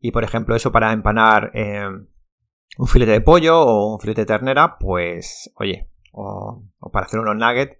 y 0.00 0.10
por 0.10 0.24
ejemplo 0.24 0.56
eso 0.56 0.72
para 0.72 0.92
empanar 0.92 1.50
eh, 1.54 1.86
un 2.78 2.86
filete 2.86 3.12
de 3.12 3.20
pollo 3.20 3.60
o 3.60 3.94
un 3.94 4.00
filete 4.00 4.22
de 4.22 4.26
ternera, 4.26 4.78
pues 4.78 5.52
oye, 5.56 5.90
o, 6.12 6.64
para 6.92 7.06
hacer 7.06 7.20
unos 7.20 7.36
nuggets, 7.36 7.76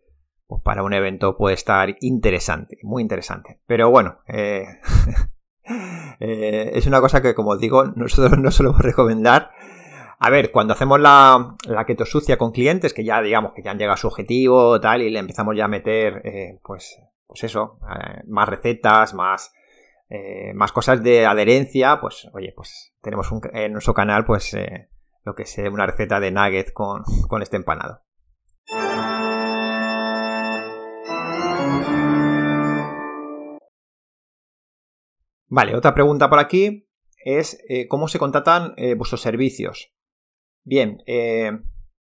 pues 0.46 0.62
para 0.62 0.82
un 0.82 0.92
evento 0.92 1.36
puede 1.36 1.54
estar 1.54 1.96
interesante, 2.00 2.78
muy 2.82 3.02
interesante. 3.02 3.60
Pero 3.66 3.90
bueno, 3.90 4.18
eh, 6.20 6.70
es 6.74 6.86
una 6.86 7.00
cosa 7.00 7.22
que, 7.22 7.34
como 7.34 7.56
digo, 7.56 7.84
nosotros 7.84 8.38
no 8.38 8.50
solemos 8.50 8.80
recomendar. 8.80 9.50
A 10.18 10.30
ver, 10.30 10.50
cuando 10.50 10.72
hacemos 10.72 10.98
la, 11.00 11.56
la 11.68 11.84
keto 11.86 12.04
sucia 12.04 12.36
con 12.36 12.50
clientes 12.50 12.92
que 12.92 13.04
ya 13.04 13.22
digamos 13.22 13.52
que 13.54 13.62
ya 13.62 13.70
han 13.70 13.78
llegado 13.78 13.94
a 13.94 13.98
su 13.98 14.08
objetivo 14.08 14.80
tal 14.80 15.02
y 15.02 15.10
le 15.10 15.20
empezamos 15.20 15.56
ya 15.56 15.66
a 15.66 15.68
meter 15.68 16.22
eh, 16.24 16.58
pues, 16.64 16.98
pues 17.26 17.44
eso, 17.44 17.78
eh, 17.88 18.22
más 18.26 18.48
recetas, 18.48 19.14
más, 19.14 19.52
más 20.54 20.72
cosas 20.72 21.02
de 21.02 21.26
adherencia, 21.26 22.00
pues 22.00 22.28
oye, 22.32 22.52
pues 22.56 22.94
tenemos 23.02 23.30
en 23.52 23.72
nuestro 23.72 23.92
canal 23.92 24.24
pues 24.24 24.56
lo 25.24 25.34
que 25.34 25.42
es 25.42 25.58
una 25.70 25.86
receta 25.86 26.18
de 26.18 26.32
nugget 26.32 26.72
con, 26.72 27.02
con 27.28 27.42
este 27.42 27.56
empanado. 27.56 28.07
Vale, 35.48 35.74
otra 35.74 35.94
pregunta 35.94 36.28
por 36.28 36.38
aquí. 36.38 36.86
es 37.24 37.58
eh, 37.68 37.88
cómo 37.88 38.06
se 38.08 38.18
contratan 38.18 38.74
eh, 38.76 38.94
vuestros 38.94 39.22
servicios. 39.22 39.92
Bien, 40.64 41.02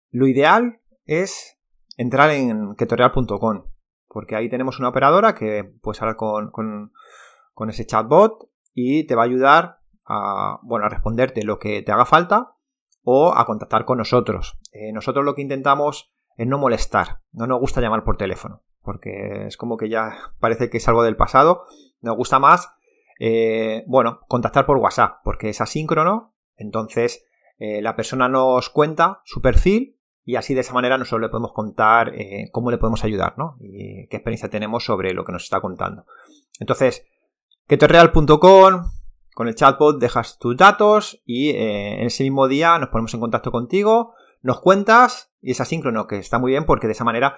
lo 0.09 0.27
ideal 0.27 0.79
es 1.05 1.59
entrar 1.97 2.29
en 2.29 2.75
ketorial.com, 2.75 3.65
porque 4.07 4.35
ahí 4.37 4.47
tenemos 4.49 4.79
una 4.79 4.89
operadora 4.89 5.35
que 5.35 5.65
puedes 5.81 6.01
hablar 6.01 6.15
con, 6.15 6.49
con, 6.51 7.69
ese 7.69 7.85
chatbot 7.85 8.49
y 8.73 9.05
te 9.05 9.15
va 9.15 9.23
a 9.23 9.25
ayudar 9.25 9.79
a, 10.05 10.59
bueno, 10.63 10.85
a 10.85 10.89
responderte 10.89 11.43
lo 11.43 11.59
que 11.59 11.81
te 11.81 11.91
haga 11.91 12.05
falta 12.05 12.55
o 13.03 13.33
a 13.35 13.45
contactar 13.45 13.83
con 13.83 13.97
nosotros. 13.97 14.57
nosotros 14.93 15.25
lo 15.25 15.35
que 15.35 15.41
intentamos 15.41 16.13
es 16.37 16.47
no 16.47 16.57
molestar, 16.57 17.19
no 17.33 17.47
nos 17.47 17.59
gusta 17.59 17.81
llamar 17.81 18.05
por 18.05 18.15
teléfono, 18.15 18.63
porque 18.81 19.47
es 19.47 19.57
como 19.57 19.75
que 19.75 19.89
ya 19.89 20.15
parece 20.39 20.69
que 20.69 20.77
es 20.77 20.87
algo 20.87 21.03
del 21.03 21.17
pasado, 21.17 21.65
nos 21.99 22.15
gusta 22.15 22.39
más 22.39 22.73
eh, 23.19 23.83
bueno, 23.87 24.21
contactar 24.27 24.65
por 24.65 24.77
WhatsApp, 24.77 25.17
porque 25.23 25.49
es 25.49 25.61
asíncrono, 25.61 26.33
entonces 26.55 27.25
eh, 27.59 27.81
la 27.81 27.95
persona 27.95 28.27
nos 28.29 28.69
cuenta 28.69 29.21
su 29.25 29.41
perfil 29.41 29.97
y 30.25 30.35
así 30.35 30.53
de 30.53 30.61
esa 30.61 30.73
manera 30.73 30.97
nosotros 30.97 31.21
le 31.21 31.29
podemos 31.29 31.53
contar 31.53 32.13
eh, 32.15 32.49
cómo 32.51 32.71
le 32.71 32.77
podemos 32.77 33.03
ayudar, 33.03 33.37
¿no? 33.37 33.57
Y 33.59 34.07
qué 34.07 34.17
experiencia 34.17 34.49
tenemos 34.49 34.85
sobre 34.85 35.13
lo 35.13 35.25
que 35.25 35.31
nos 35.31 35.43
está 35.43 35.59
contando. 35.59 36.05
Entonces, 36.59 37.05
ketorreal.com, 37.67 38.83
con 39.35 39.47
el 39.47 39.55
chatbot 39.55 39.99
dejas 39.99 40.37
tus 40.37 40.55
datos 40.55 41.21
y 41.25 41.49
en 41.49 42.07
ese 42.07 42.23
mismo 42.23 42.47
día 42.47 42.77
nos 42.79 42.89
ponemos 42.89 43.13
en 43.13 43.19
contacto 43.19 43.51
contigo, 43.51 44.13
nos 44.41 44.61
cuentas 44.61 45.33
y 45.41 45.51
es 45.51 45.61
asíncrono, 45.61 46.07
que 46.07 46.17
está 46.17 46.39
muy 46.39 46.51
bien 46.51 46.65
porque 46.65 46.87
de 46.87 46.93
esa 46.93 47.03
manera 47.03 47.37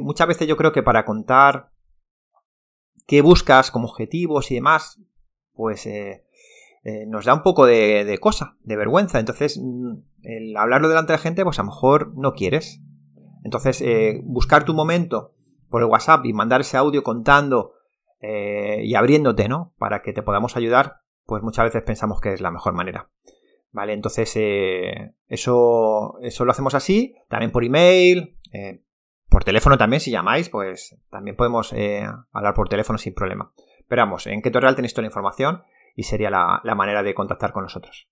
muchas 0.00 0.26
veces 0.26 0.48
yo 0.48 0.56
creo 0.56 0.72
que 0.72 0.82
para 0.82 1.04
contar 1.04 1.70
qué 3.06 3.22
buscas 3.22 3.70
como 3.70 3.88
objetivos 3.88 4.50
y 4.50 4.56
demás, 4.56 5.00
pues 5.54 5.86
eh, 5.86 6.24
eh, 6.84 7.06
nos 7.06 7.24
da 7.24 7.34
un 7.34 7.42
poco 7.42 7.66
de, 7.66 8.18
cosa, 8.20 8.56
de 8.62 8.76
vergüenza. 8.76 9.18
Entonces, 9.18 9.58
mm, 9.62 9.94
el 10.22 10.56
hablarlo 10.56 10.88
delante 10.88 11.12
de 11.12 11.18
la 11.18 11.22
gente, 11.22 11.44
pues 11.44 11.58
a 11.58 11.62
lo 11.62 11.70
mejor 11.70 12.12
no 12.16 12.34
quieres. 12.34 12.82
Entonces, 13.44 13.80
eh, 13.80 14.20
buscar 14.24 14.64
tu 14.64 14.74
momento 14.74 15.34
por 15.70 15.82
el 15.82 15.88
WhatsApp 15.88 16.26
y 16.26 16.32
mandar 16.32 16.60
ese 16.60 16.76
audio 16.76 17.02
contando 17.02 17.72
y 18.18 18.96
abriéndote, 18.96 19.48
¿no? 19.48 19.72
Para 19.78 20.02
que 20.02 20.12
te 20.12 20.22
podamos 20.22 20.56
ayudar, 20.56 21.02
pues 21.26 21.44
muchas 21.44 21.66
veces 21.66 21.82
pensamos 21.82 22.20
que 22.20 22.32
es 22.32 22.40
la 22.40 22.50
mejor 22.50 22.72
manera. 22.72 23.08
¿Vale? 23.70 23.92
Entonces, 23.92 24.32
eso, 25.28 26.18
eso 26.20 26.44
lo 26.44 26.50
hacemos 26.50 26.74
así, 26.74 27.14
también 27.28 27.52
por 27.52 27.62
email, 27.62 28.36
por 29.28 29.44
teléfono 29.44 29.76
también, 29.76 30.00
si 30.00 30.10
llamáis, 30.10 30.48
pues 30.48 30.96
también 31.10 31.36
podemos 31.36 31.72
eh, 31.72 32.06
hablar 32.32 32.54
por 32.54 32.68
teléfono 32.68 32.98
sin 32.98 33.14
problema. 33.14 33.52
Pero 33.88 34.02
vamos, 34.02 34.26
en 34.26 34.42
Keto 34.42 34.60
Real 34.60 34.76
tenéis 34.76 34.94
toda 34.94 35.02
la 35.02 35.08
información 35.08 35.62
y 35.94 36.04
sería 36.04 36.30
la, 36.30 36.60
la 36.64 36.74
manera 36.74 37.02
de 37.02 37.14
contactar 37.14 37.52
con 37.52 37.62
nosotros. 37.62 38.08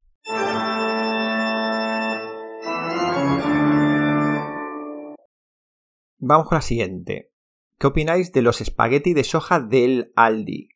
Vamos 6.19 6.49
con 6.49 6.57
la 6.57 6.63
siguiente. 6.63 7.33
¿Qué 7.79 7.87
opináis 7.87 8.33
de 8.33 8.43
los 8.43 8.61
espagueti 8.61 9.13
de 9.13 9.25
soja 9.25 9.61
del 9.61 10.13
Aldi? 10.17 10.71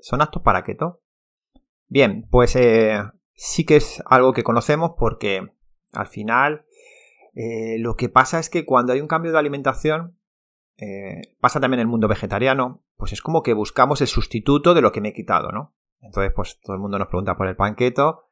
¿Son 0.00 0.20
aptos 0.20 0.42
para 0.42 0.64
keto? 0.64 1.02
Bien, 1.86 2.26
pues 2.30 2.56
eh, 2.56 3.00
sí 3.34 3.64
que 3.64 3.76
es 3.76 4.02
algo 4.06 4.32
que 4.32 4.42
conocemos 4.42 4.92
porque 4.98 5.52
al 5.92 6.06
final 6.06 6.66
eh, 7.40 7.78
lo 7.78 7.94
que 7.94 8.08
pasa 8.08 8.40
es 8.40 8.50
que 8.50 8.64
cuando 8.64 8.92
hay 8.92 9.00
un 9.00 9.06
cambio 9.06 9.30
de 9.30 9.38
alimentación, 9.38 10.18
eh, 10.76 11.36
pasa 11.40 11.60
también 11.60 11.78
en 11.78 11.86
el 11.86 11.86
mundo 11.86 12.08
vegetariano, 12.08 12.82
pues 12.96 13.12
es 13.12 13.22
como 13.22 13.44
que 13.44 13.54
buscamos 13.54 14.00
el 14.00 14.08
sustituto 14.08 14.74
de 14.74 14.80
lo 14.80 14.90
que 14.90 15.00
me 15.00 15.10
he 15.10 15.12
quitado, 15.12 15.52
¿no? 15.52 15.72
Entonces, 16.00 16.32
pues 16.34 16.58
todo 16.60 16.74
el 16.74 16.82
mundo 16.82 16.98
nos 16.98 17.06
pregunta 17.06 17.36
por 17.36 17.46
el 17.46 17.54
panqueto, 17.54 18.24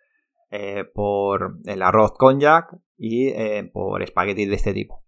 eh, 0.51 0.83
por 0.93 1.61
el 1.67 1.83
arroz 1.83 2.15
konjac 2.19 2.77
y 2.99 3.33
por 3.73 4.03
espaguetis 4.03 4.49
de 4.49 4.57
este 4.57 4.75
tipo. 4.75 5.05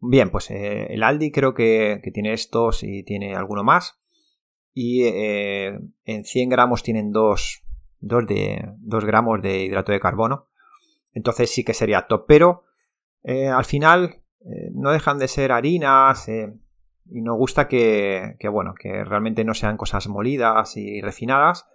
Bien, 0.00 0.30
pues 0.30 0.50
el 0.50 1.02
Aldi 1.02 1.32
creo 1.32 1.52
que, 1.52 2.00
tiene 2.14 2.32
estos 2.32 2.82
y 2.82 3.02
tiene 3.02 3.34
alguno 3.36 3.62
más. 3.62 4.00
Y 4.72 5.04
en 5.04 6.24
100 6.24 6.48
gramos 6.48 6.82
tienen 6.82 7.12
2, 7.12 7.62
de, 8.00 8.72
2 8.78 9.04
gramos 9.04 9.42
de 9.42 9.64
hidrato 9.64 9.92
de 9.92 10.00
carbono. 10.00 10.48
Entonces 11.12 11.50
sí 11.50 11.62
que 11.62 11.74
sería 11.74 12.06
top. 12.06 12.24
Pero 12.26 12.64
eh, 13.24 13.48
al 13.48 13.64
final 13.64 14.22
eh, 14.40 14.70
no 14.72 14.90
dejan 14.90 15.18
de 15.18 15.28
ser 15.28 15.52
harinas 15.52 16.28
eh, 16.28 16.52
y 17.06 17.20
nos 17.20 17.36
gusta 17.36 17.68
que, 17.68 18.36
bueno, 18.50 18.74
que 18.78 19.04
realmente 19.04 19.44
no 19.44 19.54
sean 19.54 19.76
cosas 19.76 20.08
molidas 20.08 20.76
y 20.76 21.00
refinadas. 21.00 21.68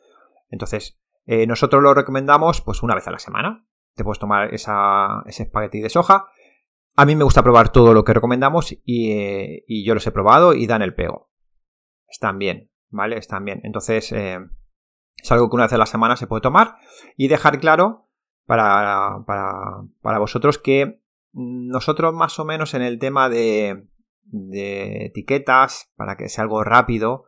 Entonces, 0.49 0.99
nosotros 1.25 1.83
lo 1.83 1.93
recomendamos 1.93 2.61
pues 2.61 2.81
una 2.81 2.95
vez 2.95 3.07
a 3.07 3.11
la 3.11 3.19
semana. 3.19 3.67
Te 3.95 4.03
puedes 4.03 4.17
tomar 4.17 4.53
esa, 4.53 5.23
ese 5.25 5.43
espagueti 5.43 5.81
de 5.81 5.89
soja. 5.89 6.29
A 6.95 7.05
mí 7.05 7.15
me 7.15 7.25
gusta 7.25 7.43
probar 7.43 7.69
todo 7.69 7.93
lo 7.93 8.05
que 8.05 8.13
recomendamos 8.13 8.71
y, 8.71 9.63
y 9.67 9.85
yo 9.85 9.93
los 9.93 10.07
he 10.07 10.11
probado 10.11 10.53
y 10.53 10.65
dan 10.65 10.81
el 10.81 10.95
pego. 10.95 11.29
Están 12.07 12.39
bien, 12.39 12.71
¿vale? 12.89 13.17
Están 13.17 13.43
bien. 13.43 13.59
Entonces, 13.63 14.11
es 14.11 15.31
algo 15.31 15.49
que 15.49 15.55
una 15.55 15.65
vez 15.65 15.73
a 15.73 15.77
la 15.77 15.85
semana 15.85 16.15
se 16.15 16.27
puede 16.27 16.41
tomar 16.41 16.77
y 17.17 17.27
dejar 17.27 17.59
claro 17.59 18.07
para, 18.45 19.23
para, 19.27 19.83
para 20.01 20.19
vosotros 20.19 20.57
que 20.57 21.01
nosotros 21.37 22.13
más 22.15 22.39
o 22.39 22.45
menos 22.45 22.73
en 22.73 22.81
el 22.81 22.97
tema 22.97 23.29
de, 23.29 23.85
etiquetas, 24.51 25.91
para 25.95 26.17
que 26.17 26.29
sea 26.29 26.43
algo 26.43 26.63
rápido, 26.63 27.25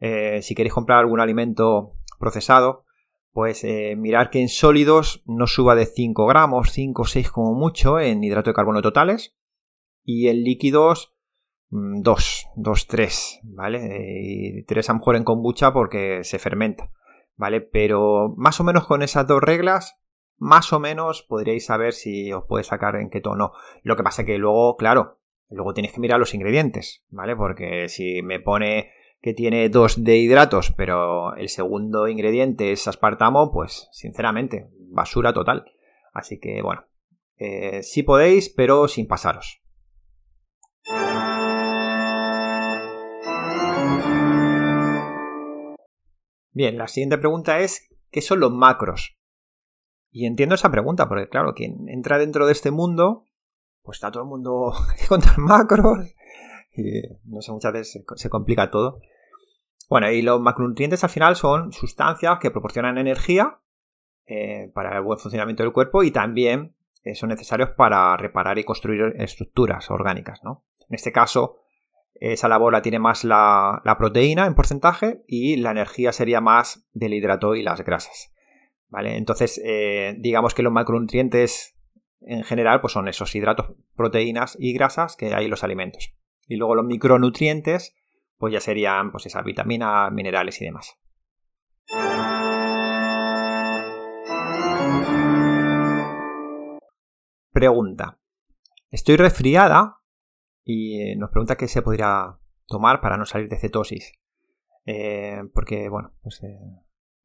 eh, 0.00 0.40
si 0.42 0.54
queréis 0.54 0.72
comprar 0.72 1.00
algún 1.00 1.20
alimento 1.20 1.92
procesado, 2.18 2.86
pues 3.32 3.62
eh, 3.64 3.96
mirar 3.96 4.30
que 4.30 4.40
en 4.40 4.48
sólidos 4.48 5.22
no 5.26 5.46
suba 5.46 5.74
de 5.74 5.84
5 5.86 6.26
gramos, 6.26 6.72
5 6.72 7.02
o 7.02 7.04
6 7.04 7.30
como 7.30 7.54
mucho 7.54 8.00
en 8.00 8.24
hidrato 8.24 8.50
de 8.50 8.54
carbono 8.54 8.80
totales. 8.80 9.36
Y 10.02 10.28
en 10.28 10.42
líquidos 10.42 11.14
2, 11.68 12.46
2, 12.56 12.86
3, 12.86 13.40
¿vale? 13.44 14.22
Y 14.22 14.64
3 14.64 14.88
a 14.88 14.92
lo 14.94 14.98
mejor 14.98 15.16
en 15.16 15.24
kombucha 15.24 15.72
porque 15.72 16.24
se 16.24 16.38
fermenta, 16.38 16.90
¿vale? 17.36 17.60
Pero 17.60 18.32
más 18.36 18.58
o 18.58 18.64
menos 18.64 18.86
con 18.86 19.02
esas 19.02 19.26
dos 19.26 19.42
reglas 19.42 20.00
más 20.40 20.72
o 20.72 20.80
menos 20.80 21.22
podríais 21.22 21.66
saber 21.66 21.92
si 21.92 22.32
os 22.32 22.44
puede 22.46 22.64
sacar 22.64 22.96
en 22.96 23.10
qué 23.10 23.20
tono. 23.20 23.52
Lo 23.82 23.94
que 23.94 24.02
pasa 24.02 24.24
que 24.24 24.38
luego, 24.38 24.76
claro, 24.76 25.18
luego 25.50 25.74
tenéis 25.74 25.92
que 25.92 26.00
mirar 26.00 26.18
los 26.18 26.34
ingredientes, 26.34 27.04
¿vale? 27.10 27.36
Porque 27.36 27.88
si 27.90 28.22
me 28.22 28.40
pone 28.40 28.90
que 29.20 29.34
tiene 29.34 29.68
dos 29.68 30.02
de 30.02 30.16
hidratos, 30.16 30.72
pero 30.74 31.36
el 31.36 31.50
segundo 31.50 32.08
ingrediente 32.08 32.72
es 32.72 32.88
aspartamo, 32.88 33.52
pues 33.52 33.88
sinceramente, 33.92 34.70
basura 34.78 35.34
total. 35.34 35.66
Así 36.14 36.40
que 36.40 36.62
bueno, 36.62 36.86
eh, 37.36 37.82
sí 37.82 38.02
podéis, 38.02 38.48
pero 38.48 38.88
sin 38.88 39.06
pasaros. 39.06 39.60
Bien, 46.52 46.78
la 46.78 46.88
siguiente 46.88 47.18
pregunta 47.18 47.60
es, 47.60 47.94
¿qué 48.10 48.22
son 48.22 48.40
los 48.40 48.50
macros? 48.50 49.19
Y 50.10 50.26
entiendo 50.26 50.54
esa 50.54 50.70
pregunta, 50.70 51.08
porque 51.08 51.28
claro, 51.28 51.54
quien 51.54 51.88
entra 51.88 52.18
dentro 52.18 52.46
de 52.46 52.52
este 52.52 52.70
mundo, 52.70 53.26
pues 53.82 53.96
está 53.96 54.10
todo 54.10 54.24
el 54.24 54.28
mundo 54.28 54.72
contra 55.08 55.34
macros. 55.36 56.14
Y 56.76 57.02
no 57.24 57.40
sé, 57.42 57.52
muchas 57.52 57.72
veces 57.72 58.04
se 58.16 58.30
complica 58.30 58.70
todo. 58.70 59.00
Bueno, 59.88 60.10
y 60.10 60.22
los 60.22 60.40
macronutrientes 60.40 61.02
al 61.02 61.10
final 61.10 61.34
son 61.36 61.72
sustancias 61.72 62.38
que 62.38 62.50
proporcionan 62.50 62.98
energía 62.98 63.58
eh, 64.26 64.70
para 64.72 64.96
el 64.96 65.02
buen 65.02 65.18
funcionamiento 65.18 65.64
del 65.64 65.72
cuerpo 65.72 66.04
y 66.04 66.12
también 66.12 66.76
eh, 67.02 67.16
son 67.16 67.30
necesarios 67.30 67.70
para 67.70 68.16
reparar 68.16 68.58
y 68.58 68.64
construir 68.64 69.14
estructuras 69.18 69.90
orgánicas, 69.90 70.44
¿no? 70.44 70.64
En 70.88 70.94
este 70.94 71.10
caso, 71.10 71.56
esa 72.14 72.48
labor 72.48 72.72
la 72.72 72.82
tiene 72.82 72.98
más 72.98 73.24
la, 73.24 73.82
la 73.84 73.98
proteína 73.98 74.46
en 74.46 74.54
porcentaje 74.54 75.24
y 75.26 75.56
la 75.56 75.72
energía 75.72 76.12
sería 76.12 76.40
más 76.40 76.88
del 76.92 77.14
hidrato 77.14 77.56
y 77.56 77.62
las 77.62 77.82
grasas. 77.82 78.32
¿Vale? 78.90 79.16
Entonces, 79.16 79.60
eh, 79.64 80.16
digamos 80.18 80.52
que 80.52 80.62
los 80.62 80.72
macronutrientes 80.72 81.76
en 82.20 82.42
general 82.42 82.80
pues 82.80 82.92
son 82.92 83.08
esos 83.08 83.34
hidratos, 83.34 83.72
proteínas 83.94 84.56
y 84.58 84.72
grasas 84.72 85.16
que 85.16 85.34
hay 85.34 85.44
en 85.44 85.50
los 85.50 85.64
alimentos. 85.64 86.12
Y 86.48 86.56
luego 86.56 86.74
los 86.74 86.84
micronutrientes, 86.84 87.96
pues 88.36 88.52
ya 88.52 88.60
serían 88.60 89.12
pues 89.12 89.26
esas 89.26 89.44
vitaminas, 89.44 90.12
minerales 90.12 90.60
y 90.60 90.64
demás. 90.64 90.98
Pregunta. 97.52 98.18
Estoy 98.90 99.16
resfriada 99.16 100.00
y 100.64 101.00
eh, 101.00 101.16
nos 101.16 101.30
pregunta 101.30 101.56
qué 101.56 101.68
se 101.68 101.82
podría 101.82 102.38
tomar 102.66 103.00
para 103.00 103.16
no 103.16 103.24
salir 103.24 103.48
de 103.48 103.58
cetosis. 103.58 104.12
Eh, 104.84 105.42
porque, 105.54 105.88
bueno, 105.88 106.12
pues 106.22 106.40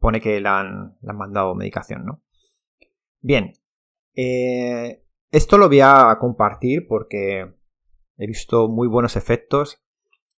pone 0.06 0.22
que 0.22 0.40
le 0.40 0.48
han, 0.48 0.96
mandado 1.02 1.56
medicación, 1.56 2.06
¿no? 2.06 2.22
Bien, 3.22 3.54
eh, 4.14 5.04
esto 5.32 5.58
lo 5.58 5.68
voy 5.68 5.80
a 5.82 6.16
compartir 6.20 6.86
porque 6.88 7.56
he 8.16 8.28
visto 8.28 8.68
muy 8.68 8.88
buenos 8.88 9.16
efectos. 9.16 9.84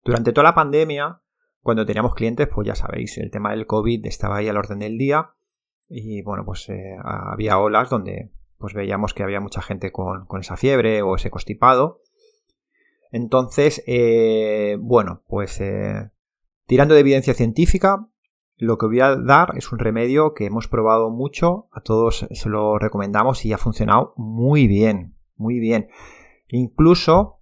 Durante 0.05 0.33
toda 0.33 0.45
la 0.45 0.55
pandemia, 0.55 1.21
cuando 1.63 1.85
teníamos 1.85 2.15
clientes, 2.15 2.47
pues 2.47 2.65
ya 2.65 2.77
sabéis, 2.77 3.19
el 3.19 3.33
tema 3.33 3.51
del 3.51 3.67
COVID 3.67 4.07
estaba 4.07 4.37
ahí 4.37 4.47
al 4.47 4.57
orden 4.57 4.79
del 4.79 4.99
día. 4.99 5.35
y 5.89 6.23
bueno, 6.23 6.45
pues 6.45 6.69
eh, 6.69 6.97
había 7.03 7.59
olas 7.59 7.91
donde 7.91 8.31
pues 8.59 8.73
veíamos 8.73 9.15
que 9.15 9.25
había 9.25 9.41
mucha 9.41 9.63
gente 9.63 9.91
con, 9.91 10.29
esa 10.39 10.57
fiebre 10.57 11.03
o 11.03 11.17
ese 11.17 11.29
constipado. 11.29 12.03
Entonces, 13.11 13.83
eh, 13.89 14.77
bueno, 14.79 15.25
pues 15.27 15.61
tirando 16.67 16.95
de 16.95 17.01
evidencia 17.01 17.35
científica, 17.35 18.09
lo 18.57 18.79
que 18.79 18.87
voy 18.87 19.01
a 19.01 19.17
dar 19.17 19.53
es 19.57 19.71
un 19.73 19.79
remedio 19.79 20.35
que 20.35 20.47
hemos 20.47 20.69
probado 20.69 21.11
mucho, 21.11 21.69
a 21.73 21.81
todos 21.81 22.27
se 22.31 22.49
lo 22.49 22.79
recomendamos 22.79 23.45
y 23.45 23.53
ha 23.53 23.59
funcionado 23.59 24.15
muy 24.17 24.67
bien, 24.67 25.17
muy 25.37 25.59
bien. 25.59 25.89
Incluso 26.49 27.41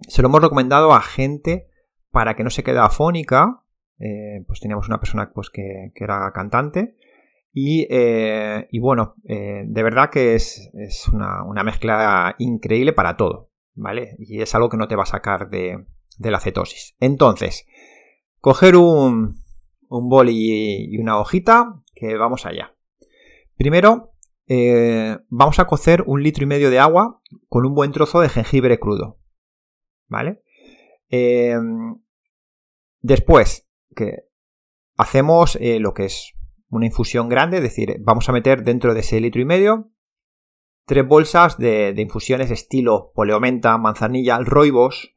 se 0.00 0.22
lo 0.22 0.28
hemos 0.28 0.42
recomendado 0.42 0.92
a 0.92 1.00
gente 1.00 1.68
para 2.10 2.34
que 2.34 2.44
no 2.44 2.50
se 2.50 2.62
quede 2.62 2.78
afónica. 2.78 3.62
Eh, 3.98 4.44
pues 4.46 4.60
teníamos 4.60 4.88
una 4.88 5.00
persona 5.00 5.30
pues, 5.34 5.50
que, 5.50 5.92
era 5.94 6.30
cantante. 6.32 6.96
Y, 7.52 7.86
eh, 7.88 8.68
bueno, 8.80 9.14
eh, 9.24 9.62
de 9.66 9.82
verdad 9.82 10.10
que 10.10 10.34
es, 10.34 10.70
una, 11.12 11.62
mezcla 11.64 12.34
increíble 12.38 12.92
para 12.92 13.16
todo, 13.16 13.50
¿vale? 13.74 14.16
Y 14.18 14.42
es 14.42 14.54
algo 14.54 14.68
que 14.68 14.76
no 14.76 14.88
te 14.88 14.96
va 14.96 15.04
a 15.04 15.06
sacar 15.06 15.48
de, 15.48 15.86
la 16.18 16.40
cetosis. 16.40 16.94
Entonces, 17.00 17.66
coger 18.40 18.76
un, 18.76 19.42
un 19.88 20.08
bol 20.08 20.28
y, 20.30 20.96
una 20.98 21.18
hojita, 21.18 21.82
que 21.94 22.16
vamos 22.16 22.46
allá. 22.46 22.76
Primero, 23.56 24.12
vamos 25.28 25.58
a 25.58 25.66
cocer 25.66 26.04
un 26.06 26.22
litro 26.22 26.44
y 26.44 26.46
medio 26.46 26.70
de 26.70 26.78
agua 26.78 27.20
con 27.48 27.66
un 27.66 27.74
buen 27.74 27.92
trozo 27.92 28.20
de 28.20 28.28
jengibre 28.28 28.78
crudo. 28.78 29.18
¿Vale? 30.08 30.42
después, 33.00 33.68
que 33.94 34.26
hacemos 34.96 35.56
eh, 35.60 35.78
lo 35.78 35.94
que 35.94 36.06
es 36.06 36.34
una 36.68 36.86
infusión 36.86 37.28
grande, 37.28 37.58
es 37.58 37.62
decir, 37.62 37.96
vamos 38.00 38.28
a 38.28 38.32
meter 38.32 38.62
dentro 38.62 38.94
de 38.94 39.00
ese 39.00 39.20
litro 39.20 39.40
y 39.40 39.44
medio 39.44 39.90
tres 40.84 41.06
bolsas 41.06 41.58
de, 41.58 41.94
infusiones 41.96 42.50
estilo 42.50 43.10
poleomenta, 43.14 43.76
manzanilla, 43.76 44.38
roibos, 44.38 45.14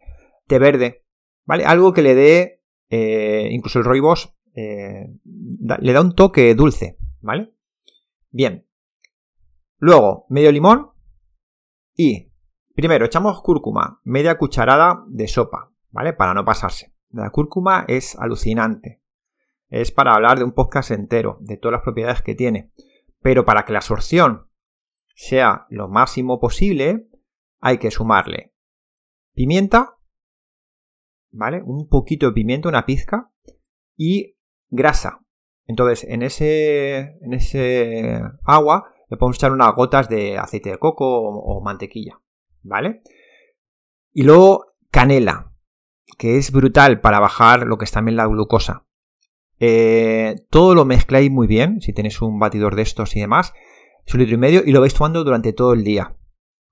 té 0.48 0.58
verde, 0.58 1.06
¿vale? 1.46 1.64
Algo 1.64 1.94
que 1.94 2.02
le 2.02 2.16
dé, 2.16 2.64
eh, 2.90 3.50
incluso 3.52 3.78
el 3.78 3.86
roibos, 3.86 4.36
eh, 4.56 5.14
le 5.24 5.94
da 5.94 6.02
un 6.02 6.14
toque 6.14 6.54
dulce, 6.56 6.98
¿vale? 7.22 7.54
Bien. 8.30 8.68
Luego, 9.78 10.26
medio 10.30 10.52
limón 10.52 10.92
y, 11.96 12.32
primero, 12.76 13.06
echamos 13.06 13.42
cúrcuma, 13.42 14.02
media 14.04 14.38
cucharada 14.38 15.04
de 15.08 15.28
sopa, 15.28 15.72
¿vale? 15.92 16.14
Para 16.14 16.34
no 16.34 16.46
pasarse. 16.46 16.94
La 17.10 17.30
cúrcuma 17.30 17.86
es 17.88 18.16
alucinante. 18.18 19.02
Es 19.70 19.92
para 19.92 20.14
hablar 20.14 20.38
de 20.38 20.44
un 20.44 20.54
podcast 20.54 20.92
entero, 20.92 21.38
de 21.42 21.58
todas 21.58 21.74
las 21.74 21.84
propiedades 21.84 22.22
que 22.22 22.36
tiene. 22.36 22.72
Pero 23.22 23.46
para 23.46 23.66
que 23.66 23.74
la 23.74 23.80
absorción 23.80 24.50
sea 25.16 25.66
lo 25.70 25.88
máximo 25.88 26.40
posible, 26.40 27.08
hay 27.60 27.78
que 27.78 27.92
sumarle 27.92 28.54
pimienta, 29.34 29.98
¿vale? 31.32 31.62
Un 31.64 31.88
poquito 31.88 32.28
de 32.28 32.34
pimienta, 32.34 32.68
una 32.68 32.86
pizca, 32.86 33.32
y 33.96 34.38
grasa. 34.70 35.22
Entonces, 35.66 36.08
en 36.10 36.24
ese, 36.24 37.18
en 37.22 37.34
ese 37.34 38.22
agua 38.44 38.92
le 39.10 39.18
podemos 39.18 39.38
echar 39.38 39.52
unas 39.52 39.74
gotas 39.76 40.10
de 40.10 40.38
aceite 40.38 40.72
de 40.72 40.78
coco 40.78 41.06
o, 41.06 41.62
mantequilla, 41.62 42.20
¿vale? 42.64 43.02
Y 44.12 44.24
luego 44.24 44.66
canela 44.92 45.52
que 46.18 46.38
es 46.38 46.52
brutal 46.52 47.02
para 47.02 47.20
bajar 47.20 47.66
lo 47.66 47.78
que 47.78 47.86
es 47.86 47.92
también 47.92 48.18
la 48.18 48.28
glucosa. 48.28 48.86
Eh, 49.60 50.36
todo 50.50 50.74
lo 50.74 50.86
mezcláis 50.86 51.30
muy 51.30 51.48
bien, 51.48 51.82
si 51.82 51.94
tenéis 51.94 52.22
un 52.22 52.40
batidor 52.40 52.76
de 52.76 52.82
estos 52.82 53.16
y 53.16 53.20
demás, 53.20 53.54
es 54.06 54.14
un 54.14 54.22
litro 54.22 54.36
y 54.36 54.40
medio 54.40 54.64
y 54.66 54.72
lo 54.72 54.82
vais 54.82 54.94
tomando 54.94 55.24
durante 55.24 55.54
todo 55.54 55.74
el 55.74 55.84
día. 55.84 56.16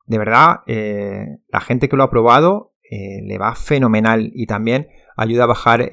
De 0.05 0.17
verdad, 0.17 0.61
eh, 0.67 1.37
la 1.49 1.59
gente 1.59 1.89
que 1.89 1.95
lo 1.95 2.03
ha 2.03 2.09
probado 2.09 2.73
eh, 2.89 3.21
le 3.23 3.37
va 3.37 3.55
fenomenal 3.55 4.31
y 4.33 4.47
también 4.47 4.87
ayuda 5.17 5.43
a 5.43 5.47
bajar 5.47 5.89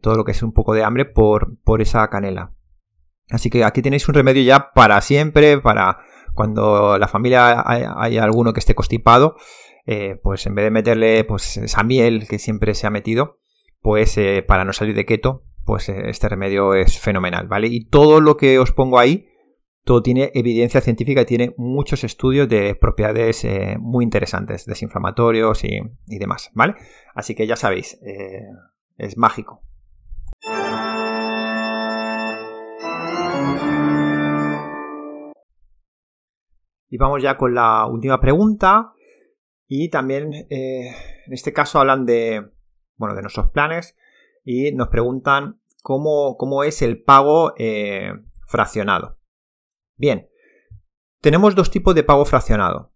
todo 0.00 0.14
lo 0.14 0.24
que 0.24 0.32
es 0.32 0.42
un 0.42 0.52
poco 0.52 0.72
de 0.72 0.84
hambre 0.84 1.04
por, 1.04 1.58
por 1.64 1.82
esa 1.82 2.08
canela. 2.08 2.54
Así 3.30 3.50
que 3.50 3.64
aquí 3.64 3.82
tenéis 3.82 4.08
un 4.08 4.14
remedio 4.14 4.42
ya 4.42 4.72
para 4.72 5.00
siempre, 5.00 5.58
para 5.58 5.98
cuando 6.34 6.98
la 6.98 7.08
familia 7.08 7.62
haya 7.66 8.22
alguno 8.22 8.52
que 8.52 8.60
esté 8.60 8.74
constipado, 8.74 9.36
eh, 9.86 10.20
pues 10.22 10.46
en 10.46 10.54
vez 10.54 10.66
de 10.66 10.70
meterle 10.70 11.24
pues 11.24 11.56
esa 11.56 11.82
miel 11.82 12.28
que 12.28 12.38
siempre 12.38 12.74
se 12.74 12.86
ha 12.86 12.90
metido, 12.90 13.40
pues 13.80 14.16
eh, 14.18 14.44
para 14.46 14.64
no 14.64 14.72
salir 14.72 14.94
de 14.94 15.04
keto, 15.04 15.44
pues 15.64 15.88
eh, 15.88 16.10
este 16.10 16.28
remedio 16.28 16.74
es 16.74 16.98
fenomenal, 17.00 17.48
¿vale? 17.48 17.66
Y 17.68 17.86
todo 17.86 18.20
lo 18.20 18.36
que 18.36 18.58
os 18.58 18.72
pongo 18.72 18.98
ahí, 18.98 19.26
todo 19.84 20.02
tiene 20.02 20.30
evidencia 20.34 20.80
científica 20.80 21.22
y 21.22 21.26
tiene 21.26 21.54
muchos 21.56 22.04
estudios 22.04 22.48
de 22.48 22.74
propiedades 22.74 23.46
muy 23.80 24.04
interesantes, 24.04 24.64
desinflamatorios 24.66 25.64
y, 25.64 25.80
y, 26.06 26.18
demás, 26.18 26.50
¿vale? 26.54 26.74
Así 27.14 27.34
que 27.34 27.46
ya 27.46 27.56
sabéis, 27.56 27.98
es 28.98 29.16
mágico. 29.16 29.62
Y 36.90 36.96
vamos 36.96 37.22
ya 37.22 37.36
con 37.36 37.54
la 37.54 37.86
última 37.86 38.20
pregunta, 38.20 38.92
y 39.68 39.90
también 39.90 40.32
eh, 40.32 40.88
en 41.26 41.32
este 41.32 41.52
caso 41.52 41.78
hablan 41.78 42.06
de, 42.06 42.50
bueno, 42.96 43.14
de 43.14 43.20
nuestros 43.20 43.50
planes 43.50 43.96
y 44.42 44.72
nos 44.72 44.88
preguntan 44.88 45.60
cómo, 45.82 46.36
cómo 46.38 46.64
es 46.64 46.80
el 46.80 47.02
pago 47.02 47.52
eh, 47.58 48.12
fraccionado. 48.46 49.18
Bien, 49.96 50.30
tenemos 51.20 51.54
dos 51.54 51.70
tipos 51.70 51.94
de 51.94 52.02
pago 52.02 52.24
fraccionado. 52.24 52.94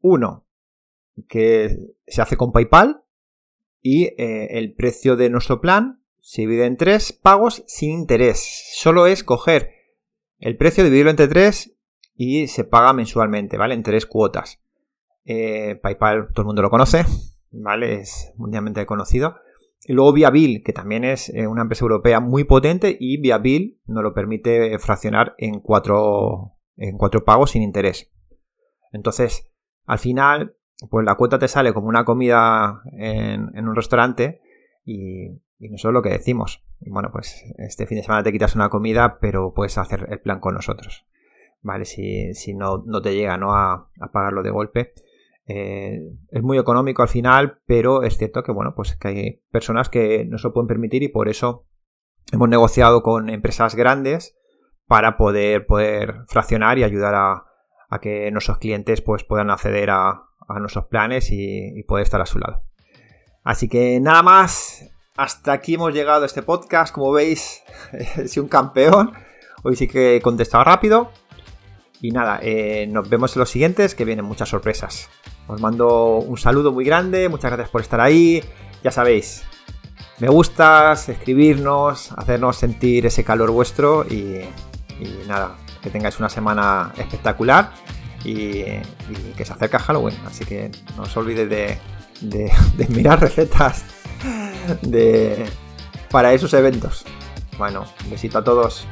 Uno, 0.00 0.46
que 1.28 1.76
se 2.06 2.22
hace 2.22 2.38
con 2.38 2.52
PayPal 2.52 3.01
y 3.82 4.04
eh, 4.04 4.58
el 4.58 4.74
precio 4.74 5.16
de 5.16 5.28
nuestro 5.28 5.60
plan 5.60 6.02
se 6.20 6.42
divide 6.42 6.66
en 6.66 6.76
tres 6.76 7.12
pagos 7.12 7.64
sin 7.66 7.90
interés. 7.90 8.70
Solo 8.74 9.06
es 9.06 9.24
coger 9.24 9.70
el 10.38 10.56
precio, 10.56 10.84
dividirlo 10.84 11.10
entre 11.10 11.28
tres 11.28 11.76
y 12.14 12.46
se 12.46 12.64
paga 12.64 12.92
mensualmente, 12.92 13.58
¿vale? 13.58 13.74
En 13.74 13.82
tres 13.82 14.06
cuotas. 14.06 14.62
Eh, 15.24 15.78
PayPal 15.82 16.28
todo 16.32 16.42
el 16.42 16.46
mundo 16.46 16.62
lo 16.62 16.70
conoce, 16.70 17.04
¿vale? 17.50 17.96
Es 17.96 18.32
mundialmente 18.36 18.86
conocido. 18.86 19.34
Y 19.84 19.94
luego 19.94 20.12
Viabil, 20.12 20.62
que 20.62 20.72
también 20.72 21.04
es 21.04 21.28
eh, 21.30 21.48
una 21.48 21.62
empresa 21.62 21.84
europea 21.84 22.20
muy 22.20 22.44
potente 22.44 22.96
y 22.98 23.20
Viabil 23.20 23.80
nos 23.86 24.04
lo 24.04 24.14
permite 24.14 24.78
fraccionar 24.78 25.34
en 25.38 25.58
cuatro, 25.58 26.52
en 26.76 26.96
cuatro 26.96 27.24
pagos 27.24 27.50
sin 27.50 27.62
interés. 27.62 28.12
Entonces, 28.92 29.50
al 29.86 29.98
final, 29.98 30.56
pues 30.90 31.04
la 31.04 31.14
cuota 31.14 31.38
te 31.38 31.48
sale 31.48 31.72
como 31.72 31.88
una 31.88 32.04
comida 32.04 32.82
en, 32.92 33.68
un 33.68 33.76
restaurante 33.76 34.40
y, 34.84 35.40
y 35.58 35.68
nosotros 35.70 35.94
lo 35.94 36.02
que 36.02 36.10
decimos. 36.10 36.64
bueno, 36.80 37.10
pues 37.12 37.44
este 37.58 37.86
fin 37.86 37.98
de 37.98 38.04
semana 38.04 38.22
te 38.22 38.32
quitas 38.32 38.54
una 38.54 38.68
comida, 38.68 39.18
pero 39.20 39.52
puedes 39.54 39.78
hacer 39.78 40.06
el 40.10 40.20
plan 40.20 40.40
con 40.40 40.54
nosotros. 40.54 41.06
¿Vale? 41.60 41.84
Si, 41.84 42.34
si 42.34 42.54
no, 42.54 42.82
no, 42.84 43.00
te 43.00 43.14
llega 43.14 43.36
¿no? 43.36 43.54
A, 43.54 43.88
a 44.00 44.12
pagarlo 44.12 44.42
de 44.42 44.50
golpe. 44.50 44.92
Eh, 45.46 46.00
es 46.30 46.42
muy 46.42 46.58
económico 46.58 47.02
al 47.02 47.08
final, 47.08 47.60
pero 47.66 48.02
es 48.02 48.16
cierto 48.16 48.42
que 48.42 48.52
bueno, 48.52 48.74
pues 48.74 48.96
que 48.96 49.08
hay 49.08 49.42
personas 49.50 49.88
que 49.88 50.24
no 50.24 50.38
se 50.38 50.48
lo 50.48 50.54
pueden 50.54 50.68
permitir 50.68 51.02
y 51.02 51.08
por 51.08 51.28
eso 51.28 51.66
hemos 52.32 52.48
negociado 52.48 53.02
con 53.02 53.28
empresas 53.28 53.74
grandes 53.74 54.36
para 54.86 55.16
poder, 55.16 55.66
poder 55.66 56.24
fraccionar 56.28 56.78
y 56.78 56.84
ayudar 56.84 57.14
a, 57.14 57.44
que 58.00 58.30
nuestros 58.30 58.58
clientes 58.58 59.02
pues, 59.02 59.22
puedan 59.22 59.50
acceder 59.50 59.90
a, 59.90 60.22
nuestros 60.60 60.86
planes 60.86 61.28
y, 61.30 61.82
poder 61.84 62.04
estar 62.04 62.20
a 62.20 62.26
su 62.26 62.38
lado. 62.38 62.64
Así 63.44 63.68
que 63.68 63.98
nada 64.00 64.22
más, 64.22 64.84
hasta 65.16 65.52
aquí 65.52 65.74
hemos 65.74 65.92
llegado 65.92 66.22
a 66.22 66.26
este 66.26 66.42
podcast. 66.42 66.94
Como 66.94 67.12
veis, 67.12 67.62
sido 68.26 68.44
un 68.44 68.48
campeón. 68.48 69.12
Hoy 69.62 69.76
sí 69.76 69.88
que 69.88 70.16
he 70.16 70.20
contestado 70.20 70.64
rápido. 70.64 71.10
Y 72.00 72.10
nada, 72.10 72.40
eh, 72.42 72.86
nos 72.88 73.08
vemos 73.08 73.36
en 73.36 73.40
los 73.40 73.50
siguientes 73.50 73.94
que 73.94 74.04
vienen 74.04 74.24
muchas 74.24 74.48
sorpresas. 74.48 75.08
Os 75.46 75.60
mando 75.60 76.16
un 76.16 76.36
saludo 76.36 76.72
muy 76.72 76.84
grande, 76.84 77.28
muchas 77.28 77.50
gracias 77.50 77.70
por 77.70 77.80
estar 77.80 78.00
ahí. 78.00 78.42
Ya 78.82 78.90
sabéis, 78.90 79.44
me 80.18 80.28
gustas, 80.28 81.08
escribirnos, 81.08 82.12
hacernos 82.12 82.56
sentir 82.56 83.06
ese 83.06 83.24
calor 83.24 83.50
vuestro 83.50 84.04
y, 84.04 84.40
nada, 85.26 85.56
que 85.82 85.90
tengáis 85.90 86.18
una 86.18 86.28
semana 86.28 86.92
espectacular 86.96 87.70
y, 88.24 88.64
que 89.36 89.44
se 89.44 89.52
acerca 89.52 89.78
Halloween. 89.78 90.16
Así 90.26 90.44
que 90.44 90.70
no 90.96 91.04
os 91.04 91.16
olvidéis 91.16 91.48
de, 91.48 91.78
de 92.76 92.88
mirar 92.88 93.20
recetas 93.20 93.84
de, 94.82 95.44
para 96.10 96.32
esos 96.32 96.52
eventos. 96.54 97.04
Bueno, 97.58 97.84
besito 98.10 98.38
a 98.38 98.44
todos. 98.44 98.86